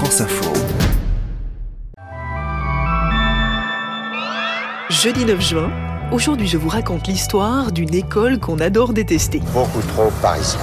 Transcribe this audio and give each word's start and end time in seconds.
France 0.00 0.22
Info. 0.22 0.50
Jeudi 4.88 5.26
9 5.26 5.40
juin, 5.42 5.70
aujourd'hui 6.10 6.46
je 6.46 6.56
vous 6.56 6.70
raconte 6.70 7.06
l'histoire 7.06 7.70
d'une 7.70 7.94
école 7.94 8.40
qu'on 8.40 8.60
adore 8.60 8.94
détester. 8.94 9.42
Beaucoup 9.52 9.82
trop 9.82 10.10
parisien. 10.22 10.60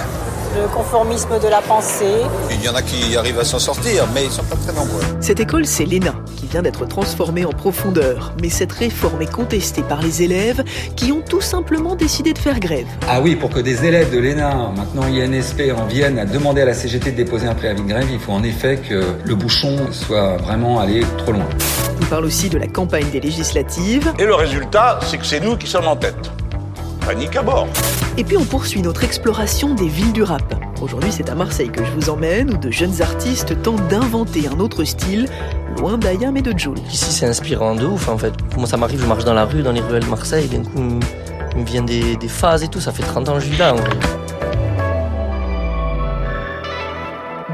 Le 0.56 0.66
conformisme 0.68 1.38
de 1.40 1.48
la 1.48 1.60
pensée. 1.60 2.22
Il 2.50 2.62
y 2.64 2.68
en 2.68 2.74
a 2.74 2.82
qui 2.82 3.16
arrivent 3.16 3.38
à 3.38 3.44
s'en 3.44 3.58
sortir, 3.58 4.06
mais 4.14 4.24
ils 4.24 4.30
sont 4.30 4.44
pas 4.44 4.56
très 4.56 4.72
nombreux. 4.72 5.02
Cette 5.20 5.40
école, 5.40 5.66
c'est 5.66 5.84
l'ENA, 5.84 6.14
qui 6.36 6.46
vient 6.46 6.62
d'être 6.62 6.86
transformée 6.86 7.44
en 7.44 7.50
profondeur. 7.50 8.32
Mais 8.40 8.48
cette 8.48 8.72
réforme 8.72 9.20
est 9.22 9.30
contestée 9.30 9.82
par 9.82 10.00
les 10.00 10.22
élèves 10.22 10.64
qui 10.96 11.12
ont 11.12 11.20
tout 11.20 11.40
simplement 11.40 11.96
décidé 11.96 12.32
de 12.32 12.38
faire 12.38 12.60
grève. 12.60 12.86
Ah 13.06 13.20
oui, 13.20 13.36
pour 13.36 13.50
que 13.50 13.60
des 13.60 13.84
élèves 13.84 14.10
de 14.10 14.18
l'ENA, 14.18 14.72
maintenant 14.74 15.02
INSP, 15.02 15.72
en 15.76 15.84
viennent 15.84 16.18
à 16.18 16.24
demander 16.24 16.62
à 16.62 16.66
la 16.66 16.74
CGT 16.74 17.12
de 17.12 17.16
déposer 17.16 17.46
un 17.46 17.54
préavis 17.54 17.82
de 17.82 17.88
grève, 17.88 18.08
il 18.10 18.18
faut 18.18 18.32
en 18.32 18.42
effet 18.42 18.78
que 18.78 19.02
le 19.24 19.34
bouchon 19.34 19.76
soit 19.92 20.38
vraiment 20.38 20.80
allé 20.80 21.04
trop 21.18 21.32
loin. 21.32 21.48
On 22.00 22.06
parle 22.06 22.24
aussi 22.24 22.48
de 22.48 22.58
la 22.58 22.68
campagne 22.68 23.10
des 23.10 23.20
législatives. 23.20 24.12
Et 24.18 24.24
le 24.24 24.34
résultat, 24.34 24.98
c'est 25.02 25.18
que 25.18 25.26
c'est 25.26 25.40
nous 25.40 25.56
qui 25.56 25.66
sommes 25.66 25.88
en 25.88 25.96
tête. 25.96 26.30
Panique 27.08 27.36
à 27.36 27.42
bord. 27.42 27.66
Et 28.18 28.24
puis 28.24 28.36
on 28.36 28.44
poursuit 28.44 28.82
notre 28.82 29.02
exploration 29.02 29.72
des 29.72 29.88
villes 29.88 30.12
du 30.12 30.22
rap. 30.22 30.62
Aujourd'hui, 30.82 31.10
c'est 31.10 31.30
à 31.30 31.34
Marseille 31.34 31.70
que 31.70 31.82
je 31.82 31.90
vous 31.92 32.10
emmène, 32.10 32.52
où 32.52 32.58
de 32.58 32.70
jeunes 32.70 33.00
artistes 33.00 33.62
tentent 33.62 33.88
d'inventer 33.88 34.46
un 34.46 34.60
autre 34.60 34.84
style, 34.84 35.26
loin 35.78 35.96
d'Ayam 35.96 36.36
et 36.36 36.42
de 36.42 36.52
Joule. 36.58 36.76
Ici, 36.92 37.10
c'est 37.10 37.24
inspirant 37.24 37.74
de 37.74 37.86
ouf, 37.86 38.10
en 38.10 38.18
fait. 38.18 38.34
Moi, 38.58 38.66
ça 38.66 38.76
m'arrive, 38.76 39.00
je 39.00 39.06
marche 39.06 39.24
dans 39.24 39.32
la 39.32 39.46
rue, 39.46 39.62
dans 39.62 39.72
les 39.72 39.80
ruelles 39.80 40.04
de 40.04 40.10
Marseille, 40.10 40.48
d'un 40.48 40.62
coup, 40.62 41.00
il 41.52 41.60
me 41.62 41.64
vient 41.64 41.82
des, 41.82 42.16
des, 42.16 42.28
phases 42.28 42.62
et 42.62 42.68
tout. 42.68 42.78
Ça 42.78 42.92
fait 42.92 43.02
30 43.02 43.30
ans 43.30 43.34
que 43.36 43.40
je 43.40 43.48
vis 43.48 43.56
là, 43.56 43.72
en 43.72 43.76
vrai. 43.76 43.90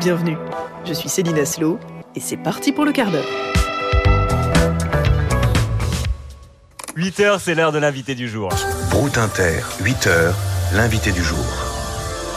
Bienvenue, 0.00 0.36
je 0.84 0.94
suis 0.94 1.08
Céline 1.08 1.38
Aslo, 1.38 1.78
et 2.16 2.20
c'est 2.20 2.38
parti 2.38 2.72
pour 2.72 2.84
le 2.84 2.90
quart 2.90 3.12
d'heure. 3.12 3.22
8h, 6.96 7.38
c'est 7.38 7.54
l'heure 7.54 7.70
de 7.70 7.78
l'invité 7.78 8.16
du 8.16 8.28
jour. 8.28 8.50
Brut 8.94 9.18
Inter, 9.18 9.60
8h, 9.82 10.32
l'invité 10.72 11.10
du 11.10 11.20
jour. 11.22 11.44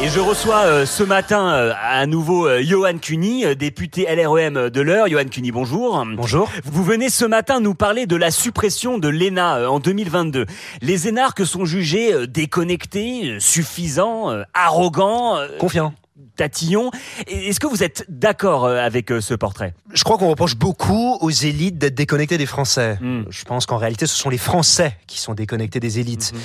Et 0.01 0.09
je 0.09 0.19
reçois 0.19 0.63
euh, 0.65 0.85
ce 0.87 1.03
matin 1.03 1.53
euh, 1.53 1.73
à 1.79 2.05
nouveau 2.07 2.47
euh, 2.47 2.61
Johan 2.63 2.97
Cuny, 2.99 3.45
euh, 3.45 3.53
député 3.53 4.07
LREM 4.13 4.71
de 4.71 4.81
l'heure. 4.81 5.07
Johan 5.07 5.25
Cuny, 5.25 5.51
bonjour. 5.51 6.03
Bonjour. 6.15 6.49
Vous 6.65 6.83
venez 6.83 7.09
ce 7.09 7.25
matin 7.25 7.59
nous 7.59 7.75
parler 7.75 8.07
de 8.07 8.15
la 8.15 8.31
suppression 8.31 8.97
de 8.97 9.07
l'ENA 9.07 9.57
euh, 9.57 9.67
en 9.67 9.79
2022. 9.79 10.47
Les 10.81 11.07
énarques 11.07 11.45
sont 11.45 11.65
jugés 11.65 12.11
euh, 12.11 12.25
déconnectés, 12.25 13.31
euh, 13.35 13.39
suffisants, 13.39 14.31
euh, 14.31 14.41
arrogants. 14.55 15.37
euh, 15.37 15.47
Confiant. 15.59 15.93
Tatillon. 16.35 16.91
Est-ce 17.27 17.59
que 17.59 17.67
vous 17.67 17.83
êtes 17.83 18.05
d'accord 18.09 18.65
euh, 18.65 18.77
avec 18.77 19.11
euh, 19.11 19.21
ce 19.21 19.33
portrait? 19.33 19.73
Je 19.93 20.03
crois 20.03 20.17
qu'on 20.17 20.29
reproche 20.29 20.55
beaucoup 20.55 21.17
aux 21.21 21.29
élites 21.29 21.77
d'être 21.77 21.95
déconnectés 21.95 22.37
des 22.37 22.45
Français. 22.45 22.97
Mm. 23.01 23.25
Je 23.29 23.45
pense 23.45 23.65
qu'en 23.65 23.77
réalité, 23.77 24.07
ce 24.07 24.15
sont 24.15 24.29
les 24.29 24.37
Français 24.37 24.97
qui 25.07 25.19
sont 25.19 25.33
déconnectés 25.33 25.79
des 25.79 25.99
élites. 25.99 26.33
Mhm. 26.33 26.41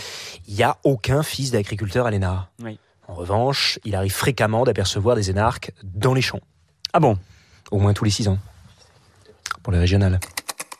Il 0.48 0.54
n'y 0.54 0.62
a 0.62 0.78
aucun 0.84 1.22
fils 1.22 1.50
d'agriculteur 1.50 2.06
à 2.06 2.10
l'ENA. 2.10 2.50
Oui. 2.62 2.78
En 3.08 3.14
revanche, 3.14 3.78
il 3.84 3.94
arrive 3.94 4.12
fréquemment 4.12 4.64
d'apercevoir 4.64 5.16
des 5.16 5.30
énarques 5.30 5.72
dans 5.82 6.14
les 6.14 6.22
champs. 6.22 6.40
Ah 6.92 7.00
bon? 7.00 7.18
Au 7.70 7.78
moins 7.78 7.92
tous 7.92 8.04
les 8.04 8.10
six 8.10 8.28
ans. 8.28 8.38
Pour 9.62 9.72
les 9.72 9.78
régionales. 9.78 10.18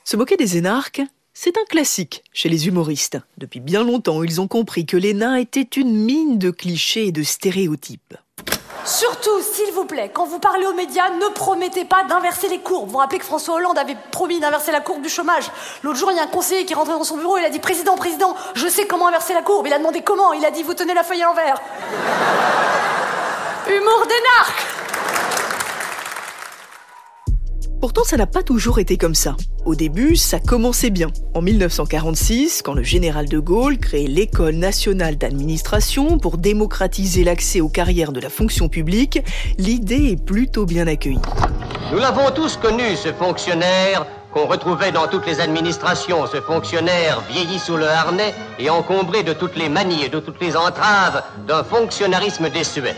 Se 0.05 0.17
moquer 0.17 0.37
des 0.37 0.57
énarques, 0.57 1.03
c'est 1.35 1.57
un 1.57 1.65
classique 1.69 2.25
chez 2.33 2.49
les 2.49 2.69
humoristes. 2.69 3.19
Depuis 3.39 3.61
bien 3.61 3.85
longtemps, 3.85 4.23
ils 4.23 4.41
ont 4.41 4.49
compris 4.49 4.87
que 4.87 4.97
l'ENA 4.97 5.41
était 5.41 5.63
une 5.63 6.05
mine 6.05 6.39
de 6.39 6.51
clichés 6.51 7.07
et 7.07 7.13
de 7.13 7.23
stéréotypes. 7.23 8.15
Surtout, 8.85 9.41
s'il 9.41 9.73
vous 9.73 9.85
plaît, 9.85 10.11
quand 10.13 10.25
vous 10.25 10.39
parlez 10.39 10.67
aux 10.67 10.75
médias, 10.75 11.11
ne 11.11 11.29
promettez 11.29 11.85
pas 11.85 12.05
d'inverser 12.05 12.49
les 12.49 12.59
courbes. 12.59 12.87
Vous 12.87 12.93
vous 12.93 12.99
rappelez 12.99 13.19
que 13.19 13.25
François 13.25 13.55
Hollande 13.55 13.79
avait 13.79 13.97
promis 14.11 14.41
d'inverser 14.41 14.73
la 14.73 14.81
courbe 14.81 15.03
du 15.03 15.09
chômage. 15.09 15.51
L'autre 15.83 15.99
jour, 15.99 16.11
il 16.11 16.17
y 16.17 16.21
a 16.21 16.25
un 16.25 16.27
conseiller 16.27 16.65
qui 16.65 16.73
est 16.73 16.77
rentré 16.77 16.93
dans 16.93 17.05
son 17.05 17.17
bureau, 17.17 17.39
il 17.39 17.45
a 17.45 17.51
dit 17.51 17.61
Président, 17.61 17.95
président, 17.95 18.35
je 18.55 18.67
sais 18.67 18.87
comment 18.87 19.09
inverser 19.09 19.35
la 19.35 19.43
courbe. 19.43 19.67
Il 19.67 19.73
a 19.73 19.79
demandé 19.79 20.03
comment. 20.03 20.33
Il 20.33 20.45
a 20.45 20.51
dit 20.51 20.63
Vous 20.63 20.75
tenez 20.75 20.95
la 20.95 21.05
feuille 21.05 21.23
à 21.23 21.27
l'envers. 21.27 21.55
Humour 23.69 24.07
d'énarque 24.07 24.82
Pourtant, 27.83 28.05
ça 28.05 28.17
n'a 28.17 28.29
pas 28.29 28.45
toujours 28.45 28.79
été 28.79 28.97
comme 28.97 29.17
ça. 29.17 29.35
Au 29.65 29.75
début, 29.75 30.15
ça 30.15 30.39
commençait 30.39 30.91
bien. 30.91 31.09
En 31.35 31.43
1946, 31.43 32.63
quand 32.63 32.75
le 32.75 32.85
général 32.85 33.29
de 33.29 33.41
Gaulle 33.41 33.77
crée 33.77 34.07
l'École 34.07 34.55
nationale 34.55 35.17
d'administration 35.17 36.17
pour 36.21 36.39
démocratiser 36.39 37.25
l'accès 37.25 37.61
aux 37.61 37.69
carrières 37.69 38.13
de 38.13 38.21
la 38.21 38.31
fonction 38.31 38.69
publique, 38.69 39.19
l'idée 39.59 40.13
est 40.13 40.25
plutôt 40.25 40.65
bien 40.65 40.87
accueillie. 40.87 41.19
Nous 41.91 41.99
l'avons 41.99 42.31
tous 42.31 42.57
connu, 42.57 42.95
ce 42.95 43.13
fonctionnaire 43.13 44.07
qu'on 44.33 44.47
retrouvait 44.47 44.93
dans 44.93 45.09
toutes 45.09 45.27
les 45.27 45.41
administrations, 45.41 46.25
ce 46.29 46.41
fonctionnaire 46.41 47.21
vieilli 47.29 47.59
sous 47.59 47.77
le 47.77 47.89
harnais 47.89 48.33
et 48.61 48.71
encombré 48.71 49.25
de 49.25 49.33
toutes 49.33 49.57
les 49.57 49.69
manies 49.69 50.05
et 50.05 50.09
de 50.09 50.21
toutes 50.21 50.41
les 50.41 50.57
entraves 50.57 51.25
d'un 51.49 51.65
fonctionnarisme 51.65 52.49
désuet. 52.49 52.95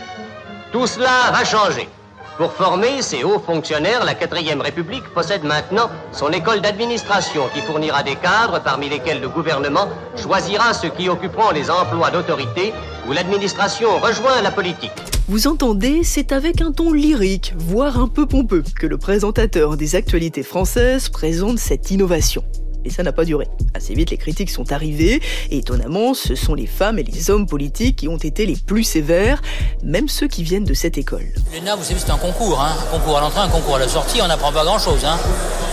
Tout 0.71 0.85
cela 0.85 1.31
va 1.31 1.43
changer. 1.43 1.89
Pour 2.37 2.51
former 2.51 3.01
ces 3.01 3.23
hauts 3.23 3.39
fonctionnaires, 3.39 4.03
la 4.03 4.13
4ème 4.13 4.59
République 4.59 5.07
possède 5.13 5.45
maintenant 5.45 5.89
son 6.11 6.29
école 6.31 6.59
d'administration 6.59 7.43
qui 7.53 7.61
fournira 7.61 8.03
des 8.03 8.15
cadres 8.15 8.61
parmi 8.61 8.89
lesquels 8.89 9.21
le 9.21 9.29
gouvernement 9.29 9.87
choisira 10.17 10.73
ceux 10.73 10.89
qui 10.89 11.07
occuperont 11.07 11.51
les 11.51 11.71
emplois 11.71 12.11
d'autorité 12.11 12.73
où 13.07 13.13
l'administration 13.13 13.87
rejoint 13.99 14.41
la 14.41 14.51
politique. 14.51 14.91
Vous 15.29 15.47
entendez, 15.47 16.03
c'est 16.03 16.33
avec 16.33 16.61
un 16.61 16.73
ton 16.73 16.91
lyrique, 16.91 17.53
voire 17.57 17.99
un 18.01 18.09
peu 18.09 18.25
pompeux, 18.25 18.63
que 18.77 18.85
le 18.85 18.97
présentateur 18.97 19.77
des 19.77 19.95
actualités 19.95 20.43
françaises 20.43 21.07
présente 21.07 21.57
cette 21.57 21.89
innovation. 21.89 22.43
Et 22.85 22.91
ça 22.91 23.03
n'a 23.03 23.11
pas 23.11 23.25
duré. 23.25 23.47
Assez 23.73 23.95
vite, 23.95 24.11
les 24.11 24.17
critiques 24.17 24.51
sont 24.51 24.71
arrivées, 24.71 25.21
et 25.49 25.57
étonnamment, 25.57 26.13
ce 26.13 26.35
sont 26.35 26.53
les 26.53 26.67
femmes 26.67 26.99
et 26.99 27.03
les 27.03 27.31
hommes 27.31 27.47
politiques 27.47 27.95
qui 27.95 28.07
ont 28.07 28.17
été 28.17 28.45
les 28.45 28.55
plus 28.55 28.83
sévères, 28.83 29.41
même 29.83 30.07
ceux 30.07 30.27
qui 30.27 30.43
viennent 30.43 30.63
de 30.63 30.75
cette 30.75 30.97
école. 30.97 31.25
L'ENA, 31.53 31.75
vous 31.75 31.83
savez, 31.83 31.99
c'est 31.99 32.11
un 32.11 32.17
concours, 32.17 32.61
hein. 32.61 32.75
Un 32.87 32.97
concours 32.97 33.17
à 33.17 33.21
l'entrée, 33.21 33.41
un 33.41 33.49
concours 33.49 33.75
à 33.75 33.79
la 33.79 33.87
sortie, 33.87 34.21
on 34.21 34.27
n'apprend 34.27 34.51
pas 34.51 34.63
grand-chose, 34.63 35.03
hein. 35.03 35.17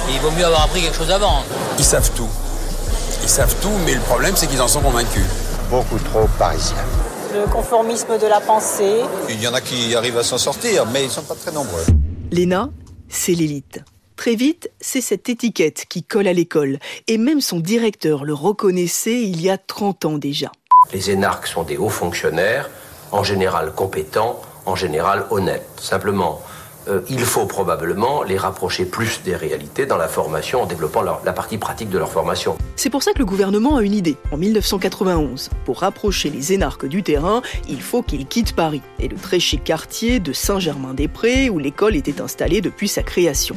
Et 0.09 0.15
il 0.15 0.21
vaut 0.21 0.31
mieux 0.31 0.45
avoir 0.45 0.62
appris 0.62 0.81
quelque 0.81 0.97
chose 0.97 1.11
avant. 1.11 1.45
Ils 1.78 1.84
savent 1.84 2.11
tout. 2.17 2.28
Ils 3.23 3.29
savent 3.29 3.55
tout, 3.61 3.77
mais 3.84 3.94
le 3.94 4.00
problème, 4.00 4.34
c'est 4.34 4.47
qu'ils 4.47 4.62
en 4.62 4.69
sont 4.69 4.81
convaincus. 4.81 5.27
Beaucoup 5.71 5.99
trop 5.99 6.27
parisien. 6.39 6.77
Le 7.34 7.47
conformisme 7.50 8.19
de 8.19 8.27
la 8.27 8.41
pensée. 8.41 9.00
Il 9.29 9.41
y 9.41 9.47
en 9.47 9.55
a 9.55 9.61
qui 9.61 9.94
arrivent 9.94 10.19
à 10.19 10.25
s'en 10.25 10.39
sortir, 10.39 10.87
mais 10.87 11.05
ils 11.05 11.11
sont 11.11 11.23
pas 11.23 11.34
très 11.34 11.53
nombreux. 11.53 11.84
L'ENA, 12.31 12.71
c'est 13.09 13.33
l'élite. 13.33 13.81
Très 14.17 14.34
vite, 14.34 14.71
c'est 14.81 15.00
cette 15.00 15.28
étiquette 15.28 15.84
qui 15.89 16.03
colle 16.03 16.28
à 16.28 16.33
l'école, 16.33 16.78
et 17.09 17.19
même 17.19 17.41
son 17.41 17.59
directeur 17.61 18.25
le 18.25 18.34
reconnaissait 18.34 19.23
il 19.23 19.41
y 19.41 19.50
a 19.50 19.59
30 19.59 20.05
ans 20.05 20.19
déjà. 20.19 20.53
Les 20.93 21.11
énarques 21.11 21.47
sont 21.47 21.62
des 21.62 21.77
hauts 21.77 21.89
fonctionnaires, 21.89 22.71
en 23.11 23.25
général 23.25 23.73
compétents, 23.75 24.41
en 24.67 24.77
général 24.77 25.27
honnêtes. 25.31 25.67
Simplement, 25.81 26.41
euh, 26.89 27.00
il 27.09 27.21
faut 27.21 27.47
probablement 27.47 28.23
les 28.25 28.37
rapprocher 28.37 28.84
plus 28.84 29.23
des 29.25 29.34
réalités 29.37 29.87
dans 29.87 29.97
la 29.97 30.09
formation 30.09 30.62
en 30.62 30.67
développant 30.67 31.03
leur- 31.03 31.23
la 31.25 31.33
partie 31.33 31.56
pratique 31.59 31.89
de 31.91 31.99
leur 31.99 32.11
formation. 32.11 32.56
C'est 32.77 32.91
pour 32.91 33.03
ça 33.05 33.12
que 33.12 33.19
le 33.21 33.25
gouvernement 33.25 33.77
a 33.77 33.83
une 33.83 33.94
idée, 33.94 34.17
en 34.33 34.37
1991. 34.37 35.50
Pour 35.65 35.81
rapprocher 35.81 36.31
les 36.31 36.53
énarques 36.53 36.87
du 36.87 37.03
terrain, 37.05 37.43
il 37.69 37.81
faut 37.83 38.03
qu'ils 38.03 38.27
quittent 38.27 38.55
Paris 38.56 38.83
et 38.99 39.09
le 39.09 39.17
très 39.17 39.39
chic 39.41 39.62
quartier 39.65 40.19
de 40.21 40.33
Saint-Germain-des-Prés 40.33 41.50
où 41.50 41.59
l'école 41.59 41.94
était 41.97 42.21
installée 42.21 42.61
depuis 42.61 42.89
sa 42.89 43.03
création. 43.05 43.55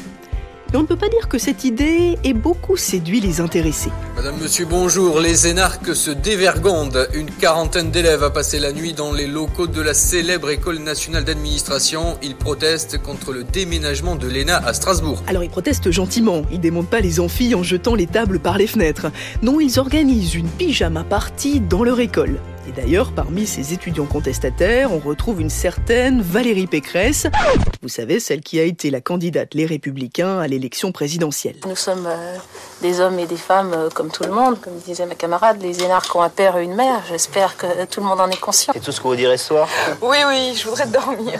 On 0.76 0.82
ne 0.82 0.88
peut 0.88 0.98
pas 0.98 1.08
dire 1.08 1.30
que 1.30 1.38
cette 1.38 1.64
idée 1.64 2.18
ait 2.26 2.34
beaucoup 2.34 2.76
séduit 2.76 3.22
les 3.22 3.40
intéressés. 3.40 3.92
Madame, 4.18 4.36
monsieur, 4.42 4.66
bonjour. 4.66 5.22
Les 5.22 5.48
énarques 5.48 5.96
se 5.96 6.12
dévergondent. 6.12 7.08
Une 7.14 7.32
quarantaine 7.32 7.92
d'élèves 7.92 8.24
a 8.24 8.30
passé 8.30 8.60
la 8.60 8.74
nuit 8.74 8.92
dans 8.92 9.14
les 9.14 9.26
locaux 9.26 9.68
de 9.68 9.82
la 9.82 9.94
célèbre 9.94 10.50
École 10.50 10.80
nationale 10.80 11.24
d'administration. 11.24 12.18
Ils 12.22 12.36
protestent 12.36 13.02
contre 13.02 13.32
le 13.32 13.46
déménagement 13.46 14.16
de 14.16 14.28
l'ENA 14.28 14.58
à 14.58 14.74
Strasbourg. 14.74 15.24
Alors 15.28 15.46
ils 15.46 15.50
protestent 15.50 15.92
gentiment, 15.92 16.42
ils 16.52 16.60
démontent 16.60 16.90
pas 16.90 17.00
les 17.00 17.22
amphis 17.22 17.56
en 17.56 17.64
jetant 17.64 17.96
les 17.96 18.08
tables 18.08 18.40
par 18.40 18.58
les 18.58 18.68
fenêtres. 18.68 19.08
Non, 19.44 19.62
ils 19.62 19.80
organisent 19.80 20.36
une 20.36 20.50
pyjama 20.50 21.06
party 21.06 21.62
dans 21.62 21.84
leur 21.84 22.02
école. 22.02 22.38
Et 22.68 22.72
d'ailleurs, 22.72 23.12
parmi 23.12 23.46
ces 23.46 23.74
étudiants 23.74 24.08
contestataires, 24.08 24.92
on 24.92 24.98
retrouve 24.98 25.40
une 25.40 25.52
certaine 25.52 26.22
Valérie 26.22 26.66
Pécresse. 26.66 27.28
Vous 27.84 27.90
savez, 27.90 28.20
celle 28.20 28.42
qui 28.42 28.60
a 28.60 28.64
été 28.64 28.90
la 28.90 29.02
candidate 29.02 29.54
Les 29.54 29.68
Républicains 29.68 30.40
à 30.40 30.48
l'élection 30.48 30.92
présidentielle. 30.92 31.58
Nous 31.68 31.76
sommes 31.76 32.08
euh, 32.08 32.38
des 32.82 33.02
hommes 33.02 33.20
et 33.20 33.28
des 33.28 33.38
femmes 33.38 33.74
euh, 33.74 33.90
comme 33.90 34.10
tout 34.10 34.24
le 34.24 34.32
monde, 34.32 34.60
comme 34.60 34.74
disait 34.80 35.06
ma 35.06 35.14
camarade, 35.14 35.62
les 35.62 35.84
énarques 35.84 36.16
ont 36.16 36.22
un 36.22 36.30
père 36.30 36.58
et 36.58 36.64
une 36.64 36.76
mère. 36.76 37.04
J'espère 37.08 37.56
que 37.56 37.86
tout 37.86 38.00
le 38.00 38.08
monde 38.08 38.20
en 38.20 38.30
est 38.30 38.40
conscient. 38.40 38.74
C'est 38.74 38.84
tout 38.84 38.92
ce 38.92 39.00
que 39.00 39.08
vous 39.08 39.16
direz 39.16 39.38
ce 39.38 39.46
soir? 39.46 39.70
Oui, 40.02 40.18
oui, 40.28 40.56
je 40.58 40.68
voudrais 40.68 40.88
dormir. 40.88 41.40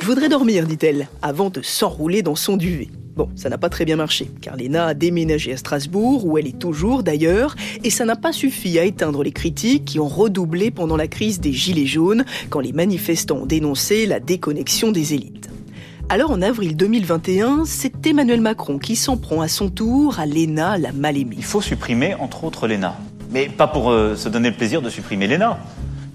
Je 0.00 0.06
voudrais 0.06 0.28
dormir, 0.28 0.66
dit-elle, 0.66 1.08
avant 1.22 1.50
de 1.50 1.62
s'enrouler 1.62 2.22
dans 2.22 2.34
son 2.34 2.56
duvet. 2.56 2.88
Bon, 3.16 3.28
ça 3.36 3.48
n'a 3.48 3.58
pas 3.58 3.68
très 3.68 3.84
bien 3.84 3.94
marché, 3.94 4.28
car 4.40 4.56
Léna 4.56 4.86
a 4.86 4.94
déménagé 4.94 5.52
à 5.52 5.56
Strasbourg, 5.56 6.26
où 6.26 6.36
elle 6.36 6.48
est 6.48 6.58
toujours 6.58 7.04
d'ailleurs, 7.04 7.54
et 7.84 7.90
ça 7.90 8.04
n'a 8.04 8.16
pas 8.16 8.32
suffi 8.32 8.76
à 8.80 8.84
éteindre 8.84 9.22
les 9.22 9.30
critiques 9.30 9.84
qui 9.84 10.00
ont 10.00 10.08
redoublé 10.08 10.72
pendant 10.72 10.96
la 10.96 11.06
crise 11.06 11.38
des 11.38 11.52
Gilets 11.52 11.86
jaunes, 11.86 12.24
quand 12.50 12.58
les 12.58 12.72
manifestants 12.72 13.36
ont 13.36 13.46
dénoncé 13.46 14.06
la 14.06 14.18
déconnexion 14.18 14.90
des 14.90 15.14
élites. 15.14 15.48
Alors 16.08 16.32
en 16.32 16.42
avril 16.42 16.76
2021, 16.76 17.62
c'est 17.66 18.04
Emmanuel 18.04 18.40
Macron 18.40 18.78
qui 18.78 18.96
s'en 18.96 19.16
prend 19.16 19.40
à 19.40 19.48
son 19.48 19.70
tour 19.70 20.18
à 20.18 20.26
l'ENA, 20.26 20.76
la 20.76 20.90
mal 20.90 21.16
aimée. 21.16 21.36
Il 21.38 21.44
faut 21.44 21.62
supprimer 21.62 22.14
entre 22.14 22.42
autres 22.42 22.66
l'ENA. 22.66 22.96
Mais 23.30 23.48
pas 23.48 23.68
pour 23.68 23.90
euh, 23.90 24.16
se 24.16 24.28
donner 24.28 24.50
le 24.50 24.56
plaisir 24.56 24.82
de 24.82 24.90
supprimer 24.90 25.28
l'ENA, 25.28 25.60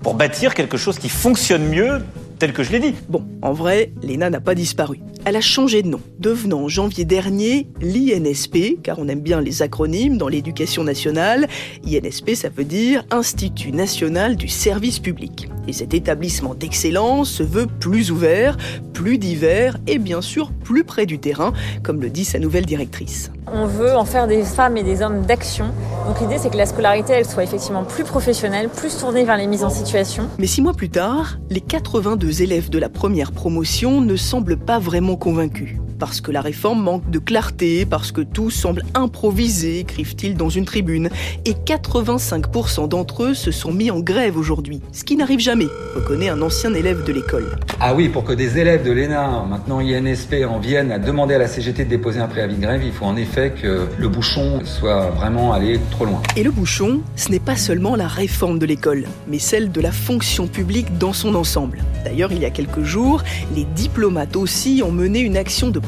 pour 0.04 0.16
bâtir 0.16 0.54
quelque 0.54 0.78
chose 0.78 1.00
qui 1.00 1.10
fonctionne 1.10 1.63
mieux 1.63 2.01
tel 2.39 2.53
que 2.53 2.63
je 2.63 2.71
l'ai 2.71 2.80
dit. 2.80 2.95
Bon, 3.09 3.25
en 3.41 3.53
vrai, 3.53 3.91
l'ENA 4.01 4.30
n'a 4.30 4.39
pas 4.39 4.56
disparu. 4.56 5.00
Elle 5.25 5.36
a 5.36 5.41
changé 5.41 5.83
de 5.83 5.89
nom, 5.89 6.00
devenant 6.18 6.62
en 6.62 6.68
janvier 6.69 7.03
dernier 7.03 7.68
l'INSP, 7.81 8.81
car 8.81 8.97
on 9.00 9.09
aime 9.09 9.19
bien 9.19 9.41
les 9.41 9.62
acronymes 9.62 10.18
dans 10.18 10.30
l'éducation 10.30 10.83
nationale. 10.86 11.47
INSP, 11.86 12.36
ça 12.36 12.47
veut 12.50 12.63
dire 12.63 13.03
Institut 13.12 13.74
national 13.74 14.38
du 14.38 14.47
service 14.47 15.00
public. 15.00 15.50
Et 15.68 15.74
cet 15.74 15.94
établissement 15.94 16.56
d'excellence 16.56 17.30
se 17.30 17.44
veut 17.44 17.68
plus 17.68 18.12
ouvert, 18.12 18.57
plus 18.94 19.18
divers 19.18 19.77
et 19.88 20.00
bien 20.00 20.21
sûr 20.21 20.51
plus 20.63 20.86
près 20.86 21.06
du 21.06 21.19
terrain, 21.19 21.53
comme 21.83 22.01
le 22.01 22.09
dit 22.09 22.25
sa 22.25 22.39
nouvelle 22.39 22.65
directrice. 22.65 23.31
On 23.54 23.66
veut 23.66 23.96
en 23.96 24.06
faire 24.06 24.28
des 24.28 24.44
femmes 24.44 24.78
et 24.78 24.84
des 24.84 25.01
hommes 25.01 25.22
d'action. 25.22 25.66
Donc 26.07 26.19
l'idée 26.22 26.38
c'est 26.38 26.50
que 26.50 26.57
la 26.57 26.66
scolarité 26.66 27.13
elle 27.13 27.25
soit 27.25 27.44
effectivement 27.44 27.84
plus 27.84 28.04
professionnelle, 28.04 28.69
plus 28.69 28.98
tournée 28.98 29.24
vers 29.24 29.38
les 29.38 29.48
mises 29.48 29.63
en 29.63 29.69
situation. 29.69 30.28
Mais 30.38 30.48
six 30.48 30.62
mois 30.62 30.74
plus 30.74 30.90
tard, 30.90 31.38
les 31.50 31.62
82 31.62 32.42
élèves 32.42 32.69
de 32.69 32.80
la 32.80 32.90
première 32.90 33.31
promotion 33.31 34.01
ne 34.01 34.16
semblent 34.16 34.57
pas 34.57 34.80
vraiment 34.80 35.16
convaincus. 35.16 35.75
Parce 36.00 36.22
que 36.22 36.31
la 36.31 36.40
réforme 36.40 36.81
manque 36.81 37.10
de 37.10 37.19
clarté, 37.19 37.86
parce 37.86 38.13
que 38.13 38.22
tout 38.22 38.50
semble 38.50 38.84
improvisé, 38.94 39.80
écrivent-ils 39.80 40.36
dans 40.38 40.48
une 40.48 40.63
tribune. 40.63 41.10
Et 41.44 41.51
85% 41.51 42.88
d'entre 42.88 43.24
eux 43.24 43.34
se 43.34 43.51
sont 43.51 43.74
mis 43.74 43.92
en 43.92 44.00
grève 44.00 44.38
aujourd'hui, 44.38 44.81
ce 44.94 45.04
qui 45.04 45.18
n'arrive 45.18 45.40
jamais, 45.40 45.68
reconnaît 45.96 46.30
un 46.30 46.42
ancien 46.42 46.74
élève 46.74 47.04
de 47.04 47.12
l'école. 47.12 47.57
Ah 47.81 47.94
oui, 47.94 48.07
pour 48.07 48.24
que 48.24 48.31
des 48.31 48.57
élèves 48.57 48.86
de 48.86 48.92
l'ENA, 48.92 49.46
maintenant 49.50 49.80
INSP, 49.80 50.46
en 50.50 50.60
viennent 50.60 50.94
à 50.94 51.00
demander 51.00 51.36
à 51.36 51.38
la 51.38 51.48
CGT 51.48 51.84
de 51.84 51.90
déposer 51.90 52.22
un 52.22 52.28
préavis 52.28 52.56
de 52.56 52.62
grève, 52.62 52.81
il 52.84 52.94
faut 52.94 53.06
en 53.06 53.18
effet 53.18 53.54
que 53.62 53.88
le 53.98 54.07
bouchon 54.07 54.62
soit 54.63 55.10
vraiment 55.10 55.51
allé 55.51 55.80
trop 55.92 56.06
loin. 56.06 56.22
Et 56.38 56.44
le 56.44 56.51
bouchon, 56.51 57.01
ce 57.18 57.30
n'est 57.30 57.40
pas 57.40 57.57
seulement 57.57 57.98
la 57.98 58.07
réforme 58.07 58.57
de 58.57 58.66
l'école, 58.66 59.04
mais 59.28 59.40
celle 59.40 59.69
de 59.69 59.81
la 59.81 59.92
fonction 59.92 60.48
publique 60.48 60.98
dans 60.98 61.13
son 61.13 61.36
ensemble. 61.36 61.84
D'ailleurs, 62.06 62.31
il 62.31 62.40
y 62.40 62.46
a 62.46 62.50
quelques 62.50 62.84
jours, 62.84 63.24
les 63.54 63.66
diplomates 63.66 64.38
aussi 64.38 64.81
ont 64.86 64.92
mené 64.92 65.19
une 65.19 65.36
action 65.36 65.69
de 65.69 65.80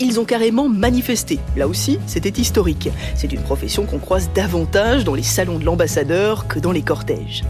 Ils 0.00 0.20
ont 0.20 0.24
carrément 0.24 0.68
manifesté. 0.68 1.38
Là 1.56 1.68
aussi, 1.68 1.98
c'était 2.06 2.40
historique. 2.40 2.88
C'est 3.14 3.32
une 3.32 3.42
profession 3.42 3.84
qu'on 3.84 3.98
croise 3.98 4.30
davantage 4.34 5.04
dans 5.04 5.14
les 5.14 5.22
salons 5.22 5.58
de 5.58 5.64
l'ambassadeur 5.64 6.46
que 6.48 6.58
dans 6.58 6.72
les 6.72 6.82
cortèges. 6.82 7.44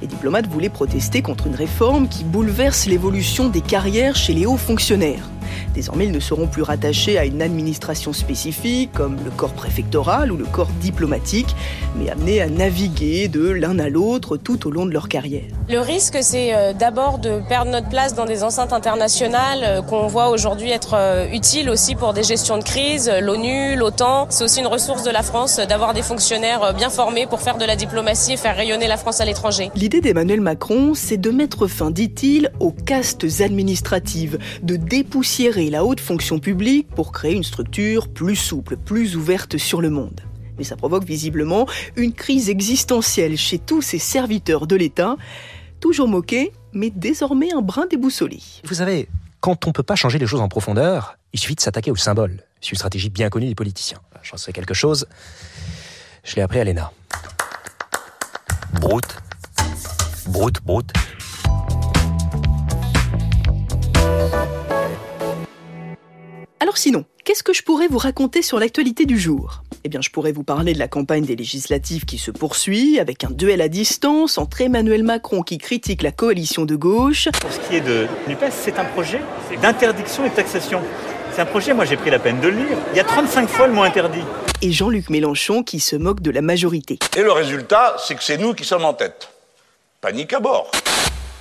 Les 0.00 0.06
diplomates 0.06 0.46
voulaient 0.46 0.70
protester 0.70 1.22
contre 1.22 1.46
une 1.46 1.54
réforme 1.54 2.08
qui 2.08 2.24
bouleverse 2.24 2.86
l'évolution 2.86 3.48
des 3.48 3.60
carrières 3.60 4.16
chez 4.16 4.32
les 4.32 4.46
hauts 4.46 4.56
fonctionnaires. 4.56 5.28
Désormais, 5.74 6.06
ils 6.06 6.12
ne 6.12 6.20
seront 6.20 6.46
plus 6.46 6.62
rattachés 6.62 7.18
à 7.18 7.24
une 7.24 7.42
administration 7.42 8.12
spécifique, 8.12 8.90
comme 8.92 9.16
le 9.24 9.30
corps 9.30 9.52
préfectoral 9.52 10.32
ou 10.32 10.36
le 10.36 10.44
corps 10.44 10.70
diplomatique, 10.80 11.54
mais 11.96 12.10
amenés 12.10 12.40
à 12.40 12.48
naviguer 12.48 13.28
de 13.28 13.48
l'un 13.48 13.78
à 13.78 13.88
l'autre 13.88 14.36
tout 14.36 14.66
au 14.66 14.70
long 14.70 14.86
de 14.86 14.92
leur 14.92 15.08
carrière. 15.08 15.42
Le 15.68 15.80
risque, 15.80 16.18
c'est 16.20 16.54
euh, 16.54 16.72
d'abord 16.72 17.18
de 17.18 17.40
perdre 17.48 17.70
notre 17.70 17.88
place 17.88 18.14
dans 18.14 18.24
des 18.24 18.42
enceintes 18.42 18.72
internationales 18.72 19.60
euh, 19.62 19.82
qu'on 19.82 20.06
voit 20.06 20.28
aujourd'hui 20.28 20.70
être 20.70 20.94
euh, 20.94 21.26
utiles 21.32 21.70
aussi 21.70 21.94
pour 21.94 22.12
des 22.12 22.22
gestions 22.22 22.58
de 22.58 22.64
crise, 22.64 23.10
l'ONU, 23.20 23.76
l'OTAN. 23.76 24.26
C'est 24.30 24.44
aussi 24.44 24.60
une 24.60 24.66
ressource 24.66 25.02
de 25.02 25.10
la 25.10 25.22
France 25.22 25.58
d'avoir 25.58 25.94
des 25.94 26.02
fonctionnaires 26.02 26.74
bien 26.74 26.90
formés 26.90 27.26
pour 27.26 27.40
faire 27.40 27.58
de 27.58 27.64
la 27.64 27.76
diplomatie 27.76 28.32
et 28.32 28.36
faire 28.36 28.56
rayonner 28.56 28.88
la 28.88 28.96
France 28.96 29.20
à 29.20 29.24
l'étranger. 29.24 29.70
L'idée 29.74 30.00
d'Emmanuel 30.00 30.40
Macron, 30.40 30.92
c'est 30.94 31.16
de 31.16 31.30
mettre 31.30 31.66
fin, 31.66 31.90
dit-il, 31.90 32.50
aux 32.60 32.72
castes 32.72 33.26
administratives, 33.40 34.38
de 34.62 34.76
dépoussiérer 34.76 35.39
la 35.48 35.84
haute 35.84 36.00
fonction 36.00 36.38
publique 36.38 36.88
pour 36.88 37.12
créer 37.12 37.32
une 37.32 37.44
structure 37.44 38.08
plus 38.08 38.36
souple, 38.36 38.76
plus 38.76 39.16
ouverte 39.16 39.56
sur 39.56 39.80
le 39.80 39.88
monde. 39.88 40.20
Mais 40.58 40.64
ça 40.64 40.76
provoque 40.76 41.04
visiblement 41.04 41.66
une 41.96 42.12
crise 42.12 42.50
existentielle 42.50 43.38
chez 43.38 43.58
tous 43.58 43.80
ces 43.80 43.98
serviteurs 43.98 44.66
de 44.66 44.76
l'État, 44.76 45.16
toujours 45.80 46.08
moqués, 46.08 46.52
mais 46.74 46.90
désormais 46.90 47.52
un 47.54 47.62
brin 47.62 47.86
déboussolé. 47.86 48.38
Vous 48.64 48.74
savez, 48.74 49.08
quand 49.40 49.64
on 49.64 49.70
ne 49.70 49.72
peut 49.72 49.82
pas 49.82 49.96
changer 49.96 50.18
les 50.18 50.26
choses 50.26 50.42
en 50.42 50.48
profondeur, 50.48 51.16
il 51.32 51.40
suffit 51.40 51.54
de 51.54 51.60
s'attaquer 51.62 51.90
au 51.90 51.96
symbole. 51.96 52.44
C'est 52.60 52.72
une 52.72 52.76
stratégie 52.76 53.08
bien 53.08 53.30
connue 53.30 53.46
des 53.46 53.54
politiciens. 53.54 53.98
J'en 54.22 54.36
sais 54.36 54.52
quelque 54.52 54.74
chose. 54.74 55.06
Je 56.22 56.36
l'ai 56.36 56.42
appris 56.42 56.60
à 56.60 56.64
l'ENA. 56.64 56.92
Brute. 58.74 59.16
Brute, 60.26 60.62
brute. 60.62 60.92
Alors 66.70 66.78
sinon, 66.78 67.04
qu'est-ce 67.24 67.42
que 67.42 67.52
je 67.52 67.64
pourrais 67.64 67.88
vous 67.88 67.98
raconter 67.98 68.42
sur 68.42 68.60
l'actualité 68.60 69.04
du 69.04 69.18
jour? 69.18 69.64
Eh 69.82 69.88
bien, 69.88 70.00
je 70.00 70.08
pourrais 70.08 70.30
vous 70.30 70.44
parler 70.44 70.72
de 70.72 70.78
la 70.78 70.86
campagne 70.86 71.24
des 71.24 71.34
législatives 71.34 72.04
qui 72.04 72.16
se 72.16 72.30
poursuit, 72.30 73.00
avec 73.00 73.24
un 73.24 73.30
duel 73.30 73.60
à 73.60 73.66
distance 73.66 74.38
entre 74.38 74.60
Emmanuel 74.60 75.02
Macron 75.02 75.42
qui 75.42 75.58
critique 75.58 76.00
la 76.00 76.12
coalition 76.12 76.66
de 76.66 76.76
gauche. 76.76 77.28
Pour 77.40 77.50
ce 77.50 77.58
qui 77.58 77.74
est 77.74 77.80
de 77.80 78.06
NUPES, 78.28 78.52
c'est 78.52 78.78
un 78.78 78.84
projet 78.84 79.20
d'interdiction 79.60 80.24
et 80.24 80.30
de 80.30 80.34
taxation. 80.36 80.80
C'est 81.32 81.40
un 81.40 81.46
projet, 81.46 81.74
moi 81.74 81.86
j'ai 81.86 81.96
pris 81.96 82.10
la 82.10 82.20
peine 82.20 82.38
de 82.38 82.46
le 82.46 82.58
lire. 82.58 82.78
Il 82.92 82.96
y 82.96 83.00
a 83.00 83.04
35 83.04 83.48
fois 83.48 83.66
le 83.66 83.72
mot 83.72 83.82
interdit. 83.82 84.22
Et 84.62 84.70
Jean-Luc 84.70 85.10
Mélenchon 85.10 85.64
qui 85.64 85.80
se 85.80 85.96
moque 85.96 86.20
de 86.20 86.30
la 86.30 86.40
majorité. 86.40 87.00
Et 87.16 87.22
le 87.22 87.32
résultat, 87.32 87.96
c'est 87.98 88.14
que 88.14 88.22
c'est 88.22 88.38
nous 88.38 88.54
qui 88.54 88.64
sommes 88.64 88.84
en 88.84 88.94
tête. 88.94 89.28
Panique 90.00 90.32
à 90.34 90.38
bord. 90.38 90.70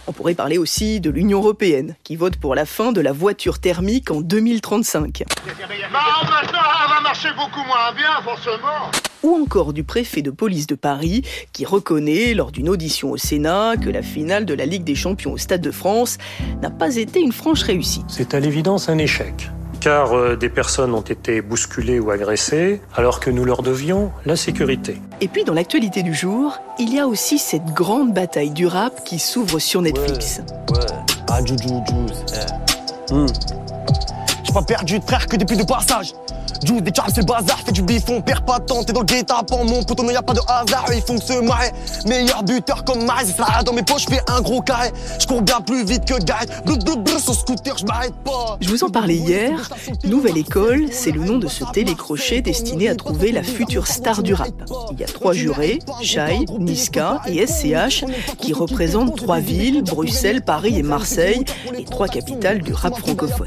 On 0.07 0.11
pourrait 0.11 0.33
parler 0.33 0.57
aussi 0.57 0.99
de 0.99 1.09
l'Union 1.09 1.39
européenne, 1.39 1.95
qui 2.03 2.15
vote 2.15 2.37
pour 2.37 2.55
la 2.55 2.65
fin 2.65 2.91
de 2.91 3.01
la 3.01 3.11
voiture 3.11 3.59
thermique 3.59 4.11
en 4.11 4.21
2035. 4.21 5.23
Bah, 5.25 5.99
maintenant, 6.29 6.59
elle 6.83 6.89
va 6.89 7.01
marcher 7.01 7.29
beaucoup 7.35 7.65
moins 7.65 7.91
bien, 7.95 8.21
forcément. 8.23 8.91
Ou 9.23 9.35
encore 9.43 9.73
du 9.73 9.83
préfet 9.83 10.21
de 10.21 10.31
police 10.31 10.67
de 10.67 10.75
Paris, 10.75 11.23
qui 11.53 11.65
reconnaît, 11.65 12.33
lors 12.33 12.51
d'une 12.51 12.69
audition 12.69 13.11
au 13.11 13.17
Sénat, 13.17 13.75
que 13.77 13.89
la 13.89 14.01
finale 14.01 14.45
de 14.45 14.53
la 14.53 14.65
Ligue 14.65 14.83
des 14.83 14.95
Champions 14.95 15.33
au 15.33 15.37
Stade 15.37 15.61
de 15.61 15.71
France 15.71 16.17
n'a 16.61 16.69
pas 16.69 16.95
été 16.95 17.19
une 17.19 17.33
franche 17.33 17.63
réussite. 17.63 18.05
C'est 18.07 18.33
à 18.33 18.39
l'évidence 18.39 18.89
un 18.89 18.97
échec 18.97 19.49
car 19.79 20.13
euh, 20.13 20.35
des 20.35 20.49
personnes 20.49 20.93
ont 20.93 21.01
été 21.01 21.41
bousculées 21.41 21.99
ou 21.99 22.11
agressées, 22.11 22.81
alors 22.95 23.19
que 23.19 23.29
nous 23.29 23.45
leur 23.45 23.61
devions 23.61 24.11
la 24.25 24.35
sécurité. 24.35 24.97
Et 25.21 25.27
puis 25.27 25.43
dans 25.43 25.53
l'actualité 25.53 26.03
du 26.03 26.13
jour, 26.13 26.59
il 26.77 26.93
y 26.93 26.99
a 26.99 27.07
aussi 27.07 27.37
cette 27.37 27.65
grande 27.73 28.13
bataille 28.13 28.51
du 28.51 28.67
rap 28.67 29.03
qui 29.03 29.19
s'ouvre 29.19 29.59
sur 29.59 29.81
Netflix. 29.81 30.41
Ouais, 30.71 30.79
ah. 31.29 31.39
J'ai 34.49 34.53
pas 34.53 34.63
perdu 34.63 34.97
de 34.97 35.03
frère 35.03 35.27
que 35.27 35.35
depuis 35.35 35.57
de 35.57 35.63
passage. 35.63 36.15
Juice, 36.65 36.81
des 36.81 36.91
charles, 36.91 37.11
c'est 37.13 37.21
le 37.21 37.27
bazar, 37.27 37.59
fais 37.63 37.71
du 37.71 37.83
bifon, 37.83 38.19
perds 38.19 38.41
pas 38.41 38.57
de 38.57 38.65
temps, 38.65 38.83
t'es 38.83 38.93
dans 38.93 39.01
le 39.01 39.05
guet-apens, 39.05 39.63
mon 39.63 39.83
poteau, 39.83 40.01
non 40.01 40.09
y 40.09 40.15
a 40.15 40.23
pas 40.23 40.33
de 40.33 40.41
hasard, 40.47 40.87
ils 40.91 41.03
font 41.03 41.19
que 41.19 41.23
se 41.23 41.39
marrer. 41.39 41.69
Meilleur 42.07 42.41
buteur 42.41 42.83
comme 42.83 43.05
Marais, 43.05 43.25
ça 43.25 43.61
dans 43.63 43.73
mes 43.73 43.83
poches, 43.83 44.07
fais 44.09 44.21
un 44.27 44.41
gros 44.41 44.61
carré. 44.61 44.89
Je 45.19 45.27
cours 45.27 45.43
bien 45.43 45.61
plus 45.61 45.85
vite 45.85 46.05
que 46.05 46.19
Gareth, 46.23 46.65
bleu, 46.65 46.77
bleu, 46.77 46.95
bleu, 46.95 47.19
sur 47.19 47.35
scooter, 47.35 47.77
je 47.77 47.85
m'arrête 47.85 48.15
pas. 48.25 48.57
Je 48.59 48.69
vous 48.69 48.83
en 48.83 48.89
parlais 48.89 49.17
hier, 49.17 49.69
Nouvelle 50.05 50.37
École, 50.39 50.87
c'est 50.91 51.11
le 51.11 51.23
nom 51.23 51.37
de 51.37 51.47
ce 51.47 51.63
télécrochet 51.65 52.41
destiné 52.41 52.89
à 52.89 52.95
trouver 52.95 53.31
la 53.31 53.43
future 53.43 53.85
star 53.85 54.23
du 54.23 54.33
rap. 54.33 54.49
Il 54.93 54.99
y 54.99 55.03
a 55.03 55.07
trois 55.07 55.33
jurés, 55.33 55.77
Shai, 56.01 56.45
Niska 56.57 57.21
et 57.27 57.45
SCH, 57.45 58.03
qui 58.39 58.53
représentent 58.53 59.15
trois 59.15 59.39
villes, 59.39 59.83
Bruxelles, 59.83 60.41
Paris 60.41 60.79
et 60.79 60.83
Marseille, 60.83 61.45
les 61.77 61.85
trois 61.85 62.07
capitales 62.07 62.63
du 62.63 62.73
rap 62.73 62.97
francophone. 62.97 63.45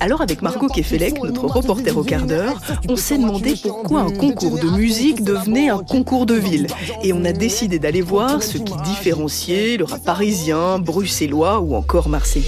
Alors 0.00 0.22
avec 0.22 0.40
Margot 0.40 0.68
Kefelec, 0.68 1.22
notre 1.22 1.44
reporter 1.44 1.96
au 1.96 2.02
quart 2.02 2.24
d'heure, 2.24 2.58
on 2.88 2.96
s'est 2.96 3.18
demandé 3.18 3.54
pourquoi 3.62 4.00
un 4.00 4.10
concours 4.10 4.58
de 4.58 4.70
musique 4.70 5.22
devenait 5.22 5.68
un 5.68 5.82
concours 5.82 6.24
de 6.24 6.34
ville. 6.34 6.68
Et 7.02 7.12
on 7.12 7.22
a 7.26 7.32
décidé 7.32 7.78
d'aller 7.78 8.00
voir 8.00 8.42
ce 8.42 8.56
qui 8.56 8.74
différenciait 8.84 9.76
le 9.76 9.84
rap 9.84 10.02
parisien, 10.02 10.78
bruxellois 10.78 11.60
ou 11.60 11.74
encore 11.74 12.08
marseillais. 12.08 12.46